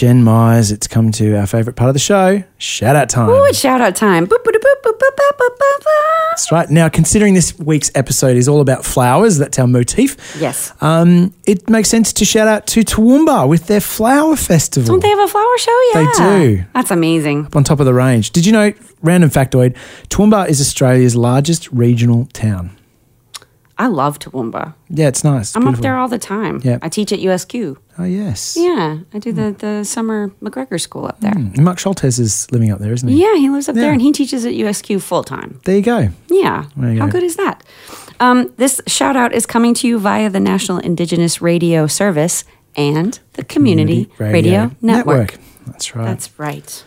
Jen 0.01 0.25
Mize, 0.25 0.73
it's 0.73 0.89
come 0.89 1.13
to 1.13 1.35
our 1.37 1.47
favourite 1.47 1.77
part 1.77 1.91
of 1.91 1.95
the 1.95 2.01
show, 2.01 2.43
shout 2.57 2.97
out 2.97 3.11
time. 3.11 3.29
Oh, 3.29 3.53
shout 3.53 3.83
out 3.83 3.95
time. 3.95 4.27
That's 6.31 6.51
right. 6.51 6.71
Now, 6.71 6.89
considering 6.89 7.35
this 7.35 7.59
week's 7.59 7.91
episode 7.95 8.39
is 8.39 8.49
all 8.49 8.63
about 8.63 8.87
flowers, 8.87 9.37
that's 9.37 9.59
our 9.59 9.67
motif. 9.67 10.17
Yes. 10.41 10.73
Um, 10.81 11.35
it 11.45 11.69
makes 11.69 11.91
sense 11.91 12.15
to 12.15 12.25
shout 12.25 12.49
out 12.49 12.67
to 12.69 12.81
Toowoomba 12.81 13.47
with 13.47 13.67
their 13.67 13.83
flower 13.83 14.37
festival. 14.37 14.89
Don't 14.89 15.03
they 15.03 15.11
have 15.11 15.19
a 15.19 15.29
flower 15.29 15.59
show? 15.59 15.81
Yeah. 15.93 16.05
They 16.05 16.13
do. 16.17 16.65
That's 16.73 16.91
amazing. 16.91 17.45
Up 17.45 17.57
on 17.57 17.65
top 17.65 17.79
of 17.79 17.85
the 17.85 17.93
range. 17.93 18.31
Did 18.31 18.47
you 18.47 18.53
know, 18.53 18.73
random 19.03 19.29
factoid, 19.29 19.77
Toowoomba 20.09 20.49
is 20.49 20.63
Australia's 20.63 21.15
largest 21.15 21.71
regional 21.73 22.25
town. 22.33 22.75
I 23.81 23.87
love 23.87 24.18
Toowoomba. 24.18 24.74
Yeah, 24.91 25.09
it's 25.09 25.24
nice. 25.24 25.49
It's 25.49 25.57
I'm 25.57 25.66
up 25.66 25.76
there 25.76 25.97
all 25.97 26.07
the 26.07 26.18
time. 26.18 26.61
Yeah. 26.62 26.78
I 26.83 26.91
teach 26.91 27.12
at 27.12 27.18
USQ. 27.20 27.78
Oh, 27.99 28.05
yes. 28.05 28.55
Yeah, 28.59 28.99
I 29.14 29.18
do 29.18 29.33
the, 29.33 29.53
the 29.59 29.85
summer 29.85 30.28
McGregor 30.43 30.78
school 30.78 31.07
up 31.07 31.18
there. 31.20 31.33
Mm. 31.33 31.59
Mark 31.61 31.78
Schultes 31.78 32.20
is 32.20 32.47
living 32.53 32.70
up 32.70 32.78
there, 32.78 32.93
isn't 32.93 33.09
he? 33.09 33.22
Yeah, 33.22 33.37
he 33.37 33.49
lives 33.49 33.70
up 33.70 33.76
Yeah. 33.76 33.83
there 33.83 33.93
and 33.93 34.03
he 34.03 34.12
teaches 34.12 34.45
at 34.45 34.53
USQ 34.53 35.01
full 35.01 35.24
time. 35.24 35.61
There 35.64 35.76
you 35.76 35.81
go. 35.83 36.11
Yeah. 36.28 36.66
There 36.76 36.93
you 36.93 37.01
How 37.01 37.07
go. 37.07 37.12
good 37.12 37.22
is 37.22 37.37
that? 37.37 37.64
Um, 38.20 38.53
this 38.59 38.83
shout 38.87 39.16
out 39.16 39.33
is 39.33 39.47
coming 39.47 39.72
to 39.74 39.89
you 39.89 39.99
via 39.99 40.28
the 40.28 40.41
National 40.41 40.76
Indigenous 40.76 41.41
Radio 41.41 41.87
Service 41.87 42.45
and 42.76 43.18
the 43.33 43.45
Community, 43.45 44.11
Radio, 44.18 44.72
Network. 44.83 45.37
That's 45.66 45.97
right. 45.97 46.05
That's 46.05 46.39
right. 46.39 46.85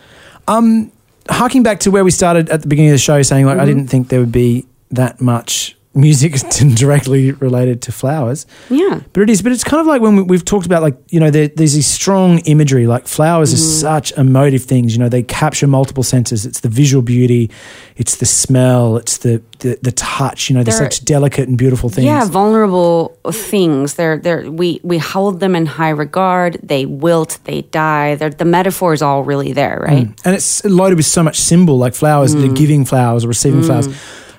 Harking 1.28 1.62
back 1.62 1.80
to 1.80 1.90
where 1.90 2.04
we 2.04 2.10
started 2.10 2.50
at 2.50 2.60
the 2.62 2.68
beginning 2.68 2.90
of 2.90 2.94
the 2.94 2.98
show, 2.98 3.20
saying 3.22 3.46
like 3.46 3.58
I 3.58 3.64
didn't 3.64 3.88
think 3.88 4.10
there 4.10 4.20
would 4.20 4.30
be 4.32 4.66
that 4.90 5.20
much 5.22 5.73
music 5.94 6.34
directly 6.74 7.32
related 7.32 7.82
to 7.82 7.92
flowers. 7.92 8.46
Yeah. 8.70 9.00
But 9.12 9.22
it 9.22 9.30
is. 9.30 9.42
But 9.42 9.52
it's 9.52 9.64
kind 9.64 9.80
of 9.80 9.86
like 9.86 10.00
when 10.02 10.16
we, 10.16 10.22
we've 10.22 10.44
talked 10.44 10.66
about, 10.66 10.82
like, 10.82 10.96
you 11.08 11.20
know, 11.20 11.30
there, 11.30 11.48
there's 11.48 11.74
this 11.74 11.86
strong 11.86 12.38
imagery. 12.40 12.86
Like, 12.86 13.06
flowers 13.06 13.52
are 13.52 13.56
mm-hmm. 13.56 13.80
such 13.80 14.12
emotive 14.12 14.64
things. 14.64 14.94
You 14.94 14.98
know, 15.00 15.08
they 15.08 15.22
capture 15.22 15.66
multiple 15.66 16.02
senses. 16.02 16.44
It's 16.46 16.60
the 16.60 16.68
visual 16.68 17.02
beauty, 17.02 17.50
it's 17.96 18.16
the 18.16 18.26
smell, 18.26 18.96
it's 18.96 19.18
the, 19.18 19.42
the, 19.60 19.78
the 19.82 19.92
touch. 19.92 20.50
You 20.50 20.56
know, 20.56 20.62
they're, 20.62 20.78
They're- 20.78 20.90
such 20.90 21.04
delicate 21.04 21.48
and 21.48 21.56
beautiful 21.56 21.88
things. 21.88 22.06
Yeah, 22.06 22.24
vulnerable 22.24 23.16
things. 23.30 23.94
They're 23.94 24.18
they're 24.18 24.50
we 24.50 24.80
we 24.82 24.98
hold 24.98 25.40
them 25.40 25.54
in 25.56 25.66
high 25.66 25.90
regard. 25.90 26.58
They 26.62 26.86
wilt, 26.86 27.38
they 27.44 27.62
die. 27.62 28.16
They're, 28.16 28.30
the 28.30 28.44
metaphor 28.44 28.92
is 28.92 29.02
all 29.02 29.24
really 29.24 29.52
there, 29.52 29.80
right? 29.86 30.06
Mm. 30.06 30.20
And 30.24 30.34
it's 30.34 30.64
loaded 30.64 30.96
with 30.96 31.06
so 31.06 31.22
much 31.22 31.40
symbol, 31.40 31.78
like 31.78 31.94
flowers, 31.94 32.34
Mm. 32.34 32.56
giving 32.56 32.84
flowers 32.84 33.24
or 33.24 33.28
receiving 33.28 33.60
mm. 33.60 33.66
flowers. 33.66 33.88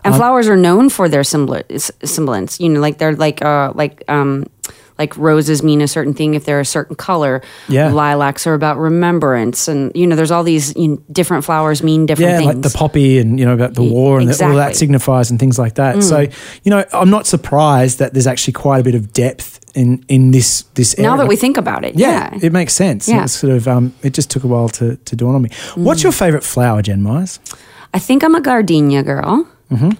And 0.05 0.15
flowers 0.15 0.47
are 0.47 0.55
known 0.57 0.89
for 0.89 1.09
their 1.09 1.23
semblance. 1.23 2.59
You 2.59 2.69
know, 2.69 2.79
like 2.79 2.97
they're 2.97 3.15
like 3.15 3.41
uh 3.41 3.71
like 3.75 4.03
um 4.07 4.45
like 4.97 5.17
roses 5.17 5.61
mean 5.61 5.81
a 5.81 5.87
certain 5.89 6.13
thing 6.13 6.35
if 6.35 6.45
they're 6.45 6.61
a 6.61 6.65
certain 6.65 6.95
color. 6.95 7.41
Yeah. 7.67 7.91
Lilacs 7.91 8.47
are 8.47 8.53
about 8.53 8.77
remembrance, 8.77 9.67
and 9.67 9.91
you 9.93 10.07
know, 10.07 10.15
there's 10.15 10.31
all 10.31 10.43
these 10.43 10.73
you 10.77 10.87
know, 10.87 11.03
different 11.11 11.43
flowers 11.43 11.83
mean 11.83 12.05
different 12.05 12.31
Yeah, 12.31 12.37
things. 12.37 12.53
like 12.53 12.61
the 12.61 12.69
poppy 12.77 13.19
and, 13.19 13.37
you 13.37 13.45
know, 13.45 13.53
about 13.53 13.73
the 13.73 13.83
war 13.83 14.19
and 14.19 14.29
that 14.29 14.41
all 14.41 14.55
that. 14.55 14.71
Mm. 14.71 14.75
signifies 14.77 15.29
and 15.31 15.37
things 15.39 15.59
like 15.59 15.75
that. 15.75 16.01
So, 16.01 16.21
you 16.21 16.69
know, 16.71 16.85
I'm 16.93 17.09
not 17.09 17.27
surprised 17.27 17.99
that 17.99 18.13
there's 18.13 18.25
actually 18.27 18.53
quite 18.53 18.79
a 18.79 18.83
bit 18.83 18.95
of 18.95 19.11
depth 19.11 19.59
in, 19.75 20.05
in 20.07 20.31
this, 20.31 20.61
this 20.75 20.97
now 20.97 21.17
that 21.17 21.27
we 21.27 21.35
think 21.35 21.57
about 21.57 21.83
it, 21.83 21.95
Yeah, 21.95 22.29
yeah. 22.33 22.39
it 22.45 22.53
makes 22.53 22.73
sense. 22.73 23.09
Yeah. 23.09 23.23
It's 23.25 23.33
sort 23.33 23.51
of 23.51 23.67
um, 23.67 23.93
it 24.01 24.13
just 24.13 24.31
took 24.31 24.45
a 24.45 24.47
while 24.47 24.69
to, 24.69 24.95
to 24.95 25.15
dawn 25.17 25.35
on 25.35 25.41
me. 25.41 25.49
What's 25.75 26.03
your 26.03 26.13
favorite 26.13 26.45
flower, 26.45 26.81
Jen 26.81 27.01
Mize? 27.01 27.39
I 27.93 27.99
think 27.99 28.23
I'm 28.23 28.33
a 28.35 28.39
gardenia 28.41 29.03
girl. 29.03 29.45
Mm-hmm. 29.75 29.91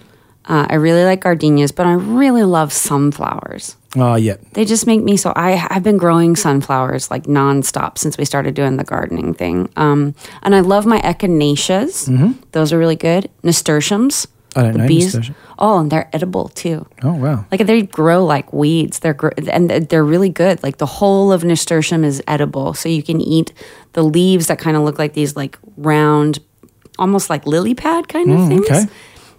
Uh, 0.48 0.64
I 0.70 0.76
really 0.76 1.02
like 1.04 1.22
gardenias, 1.22 1.72
but 1.72 1.86
I 1.86 1.94
really 1.94 2.44
love 2.44 2.72
sunflowers. 2.72 3.74
Oh, 3.96 4.14
yeah. 4.14 4.36
They 4.52 4.64
just 4.64 4.86
make 4.86 5.02
me 5.02 5.16
so. 5.16 5.32
I 5.34 5.66
I've 5.70 5.82
been 5.82 5.96
growing 5.96 6.36
sunflowers 6.36 7.10
like 7.10 7.24
nonstop 7.24 7.98
since 7.98 8.16
we 8.16 8.24
started 8.24 8.54
doing 8.54 8.76
the 8.76 8.84
gardening 8.84 9.34
thing. 9.34 9.68
Um, 9.76 10.14
and 10.44 10.54
I 10.54 10.60
love 10.60 10.86
my 10.86 11.00
echinaceas. 11.00 12.34
Those 12.52 12.72
are 12.72 12.78
really 12.78 12.94
good. 12.96 13.28
Nasturtiums. 13.42 14.26
Mm-hmm. 14.26 14.58
I 14.58 14.62
don't 14.62 14.72
the 14.72 14.78
know 14.78 14.86
bees. 14.88 15.04
nasturtium. 15.14 15.34
Oh, 15.58 15.78
and 15.80 15.90
they're 15.90 16.08
edible 16.12 16.48
too. 16.50 16.86
Oh, 17.02 17.12
wow. 17.14 17.44
Like 17.50 17.66
they 17.66 17.82
grow 17.82 18.24
like 18.24 18.52
weeds. 18.52 19.00
They're 19.00 19.14
gr- 19.14 19.34
and 19.50 19.68
they're 19.70 20.04
really 20.04 20.30
good. 20.30 20.62
Like 20.62 20.78
the 20.78 20.86
whole 20.86 21.32
of 21.32 21.42
nasturtium 21.44 22.04
is 22.04 22.22
edible, 22.28 22.72
so 22.74 22.88
you 22.88 23.02
can 23.02 23.20
eat 23.20 23.52
the 23.94 24.02
leaves 24.04 24.46
that 24.46 24.58
kind 24.60 24.76
of 24.76 24.82
look 24.84 24.98
like 24.98 25.14
these 25.14 25.34
like 25.34 25.58
round, 25.76 26.38
almost 26.98 27.30
like 27.30 27.46
lily 27.46 27.74
pad 27.74 28.08
kind 28.08 28.30
of 28.30 28.38
Mm, 28.38 28.48
things. 28.48 28.70
okay. 28.70 28.84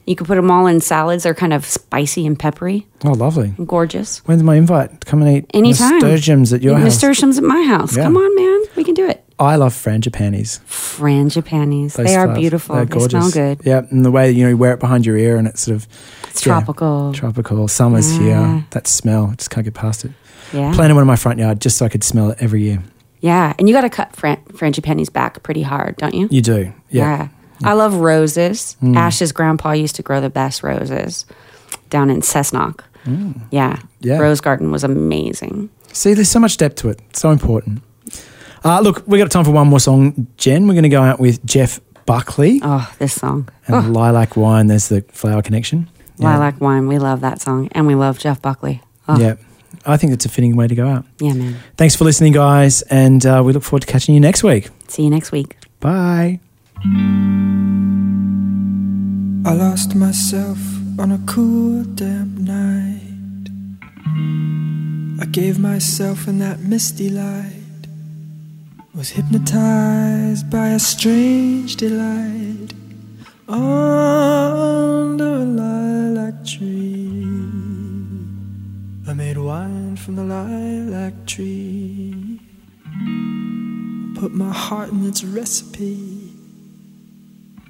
You 0.08 0.16
can 0.16 0.26
put 0.26 0.36
them 0.36 0.50
all 0.50 0.66
in 0.68 0.80
salads. 0.80 1.24
They're 1.24 1.36
kind 1.36 1.52
of 1.54 1.66
spicy 1.66 2.26
and 2.26 2.40
peppery, 2.40 2.88
Oh, 3.04 3.12
lovely. 3.12 3.54
gorgeous. 3.66 4.20
When's 4.20 4.42
my 4.42 4.56
invite? 4.56 5.06
Come 5.06 5.22
and 5.22 5.38
eat 5.38 5.52
Anytime. 5.54 6.00
nasturtiums 6.00 6.54
at 6.54 6.62
your 6.64 6.76
house. 6.76 6.84
Nasturtiums 6.86 7.38
at 7.38 7.44
my 7.44 7.62
house. 7.64 7.96
Yeah. 7.96 8.04
Come 8.04 8.16
on, 8.18 8.36
man. 8.36 8.62
We 8.78 8.84
can 8.86 8.94
do 8.96 9.06
it. 9.08 9.24
I 9.38 9.56
love 9.58 9.74
frangipanis. 9.74 10.60
Frangipanis. 10.62 11.94
Those 11.94 12.06
They 12.08 12.16
are 12.16 12.26
flowers. 12.26 12.40
beautiful. 12.40 12.76
They're 12.76 12.86
they 12.86 13.00
smell 13.08 13.32
good. 13.32 13.60
Yeah, 13.64 13.82
and 13.92 14.04
the 14.06 14.12
way 14.12 14.32
you 14.32 14.44
know 14.44 14.50
you 14.50 14.58
wear 14.58 14.74
it 14.74 14.80
behind 14.80 15.06
your 15.06 15.18
ear 15.18 15.38
and 15.38 15.48
it's 15.48 15.62
sort 15.62 15.76
of 15.76 15.88
It's 16.30 16.46
yeah, 16.46 16.54
tropical. 16.54 17.12
tropical. 17.14 17.68
Summer's 17.68 18.10
here. 18.16 18.66
That 18.72 18.88
smell, 18.88 19.34
just 19.38 19.50
can't 19.50 19.64
get 19.66 19.74
past 19.74 20.06
it. 20.06 20.12
Yeah. 20.54 20.74
Planted 20.74 20.94
one 20.96 21.04
in 21.04 21.08
my 21.08 21.16
front 21.18 21.40
yard 21.40 21.60
just 21.62 21.78
so 21.78 21.86
I 21.86 21.90
could 21.90 22.04
smell 22.04 22.32
it 22.32 22.38
every 22.40 22.62
year. 22.64 22.82
Yeah. 23.20 23.54
And 23.60 23.68
you 23.68 23.76
got 23.76 23.82
to 23.82 23.90
cut 23.90 24.16
fran- 24.16 24.42
frangipanis 24.54 25.12
back 25.12 25.44
pretty 25.44 25.64
hard, 25.64 25.98
don't 25.98 26.14
you? 26.14 26.28
You 26.32 26.42
do, 26.42 26.74
yeah. 26.90 27.28
I 27.64 27.74
love 27.74 27.96
roses. 27.96 28.78
Mm. 28.82 28.96
Ash's 28.96 29.32
grandpa 29.32 29.72
used 29.72 29.96
to 29.96 30.04
grow 30.04 30.22
the 30.22 30.30
best 30.30 30.64
roses 30.64 31.26
down 31.90 32.10
in 32.10 32.22
Cessnock. 32.22 32.82
Yeah. 33.06 33.12
Mm. 33.78 33.88
Yeah. 34.02 34.18
Rose 34.20 34.42
garden 34.42 34.72
was 34.72 34.84
amazing. 34.84 35.70
See, 35.94 36.14
there's 36.14 36.30
so 36.30 36.40
much 36.40 36.58
depth 36.58 36.76
to 36.78 36.90
it. 36.90 37.00
So 37.14 37.32
important. 37.32 37.82
Uh, 38.64 38.80
look, 38.82 39.04
we 39.08 39.18
got 39.18 39.32
time 39.32 39.46
for 39.46 39.52
one 39.52 39.68
more 39.68 39.80
song, 39.80 40.28
Jen. 40.38 40.68
We're 40.68 40.74
going 40.74 40.84
to 40.84 40.90
go 40.90 41.02
out 41.02 41.20
with 41.20 41.44
Jeff 41.46 41.80
Buckley 42.06 42.60
Oh, 42.64 42.92
this 43.00 43.14
song. 43.14 43.48
and 43.68 43.76
Oh, 43.76 43.90
Lilac 43.90 44.36
Wine. 44.36 44.68
There's 44.68 44.90
the 44.90 45.02
flower 45.12 45.42
connection. 45.42 45.88
Yeah. 46.18 46.34
Lilac 46.38 46.60
Wine. 46.60 46.88
We 46.88 46.98
love 47.00 47.22
that 47.22 47.40
song. 47.42 47.70
And 47.72 47.88
we 47.88 47.96
love 47.96 48.20
Jeff 48.20 48.42
Buckley. 48.42 48.82
Oh, 49.08 49.18
Yeah. 49.20 49.36
I 49.86 49.96
think 49.96 50.12
it's 50.12 50.26
a 50.26 50.30
fitting 50.30 50.56
way 50.58 50.68
to 50.68 50.76
go 50.76 50.88
out. 50.88 51.06
yeah, 51.20 51.34
man. 51.34 51.58
Thanks 51.78 51.96
for 51.96 52.04
listening, 52.04 52.34
guys, 52.34 52.82
and 52.84 53.26
uh, 53.26 53.42
we 53.46 53.54
look 53.54 53.64
forward 53.64 53.82
to 53.82 53.88
catching 53.88 54.16
you 54.16 54.20
next 54.20 54.44
week. 54.44 54.70
See 54.90 55.04
you 55.04 55.10
next 55.10 55.32
week. 55.32 55.56
Bye. 55.80 56.40
I 56.80 56.84
lost 59.54 59.96
myself 59.96 60.60
on 61.00 61.12
a 61.12 61.18
cool, 61.26 61.84
damp 61.84 62.38
night. 62.38 63.02
I 65.20 65.26
gave 65.26 65.58
myself 65.58 66.28
in 66.28 66.38
that 66.40 66.60
misty 66.60 67.10
light. 67.10 67.54
Was 68.94 69.10
hypnotized 69.10 70.52
by 70.52 70.70
a 70.70 70.80
strange 70.80 71.78
delight 71.78 72.74
under 73.48 75.24
a 75.24 75.46
lilac 75.46 76.46
tree. 76.46 77.34
I 79.08 79.14
made 79.14 79.38
wine 79.38 79.96
from 79.96 80.16
the 80.16 80.24
lilac 80.24 81.26
tree. 81.26 82.40
Put 84.20 84.34
my 84.34 84.52
heart 84.52 84.92
in 84.92 85.08
its 85.08 85.24
recipe. 85.24 86.27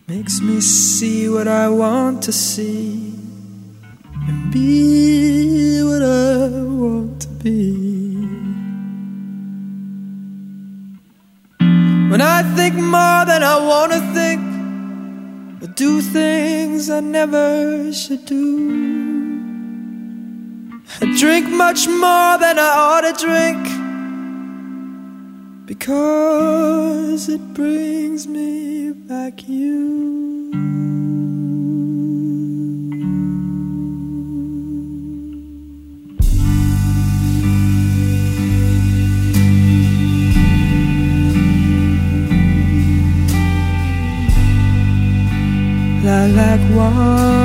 Makes 0.10 0.40
me 0.40 0.62
see 0.62 1.28
what 1.28 1.50
I 1.50 1.68
want 1.68 2.24
to 2.24 2.32
see 2.32 3.14
and 4.26 4.54
be 4.54 5.84
what 5.84 6.02
I 6.02 6.48
want 6.64 7.24
to 7.24 7.28
be. 7.28 7.74
When 12.10 12.22
I 12.22 12.42
think 12.56 12.76
more 12.76 13.26
than 13.26 13.44
I 13.44 13.58
want 13.60 13.92
to 13.92 14.00
think, 14.14 14.42
or 15.62 15.68
do 15.76 16.00
things 16.00 16.90
I 16.90 17.02
never 17.02 17.92
should 17.92 18.26
do, 18.26 18.72
I 21.02 21.18
drink 21.20 21.50
much 21.50 21.86
more 21.86 22.38
than 22.38 22.58
I 22.60 22.72
ought 22.78 23.02
to 23.02 23.26
drink 23.26 23.87
because 25.68 27.28
it 27.28 27.42
brings 27.54 28.26
me 28.26 28.94
back 28.94 29.48
you. 29.50 30.50
Lilac 46.02 46.62
wine 46.74 47.37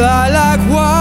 love? 0.00 0.30
Lilac 0.30 0.60
wine, 0.70 0.99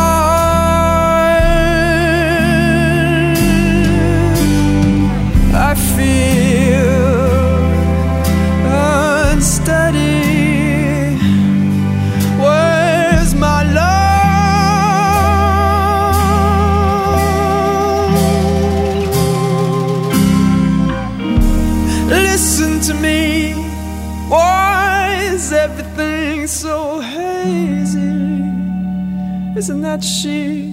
Isn't 29.59 29.81
that 29.81 30.01
she? 30.05 30.68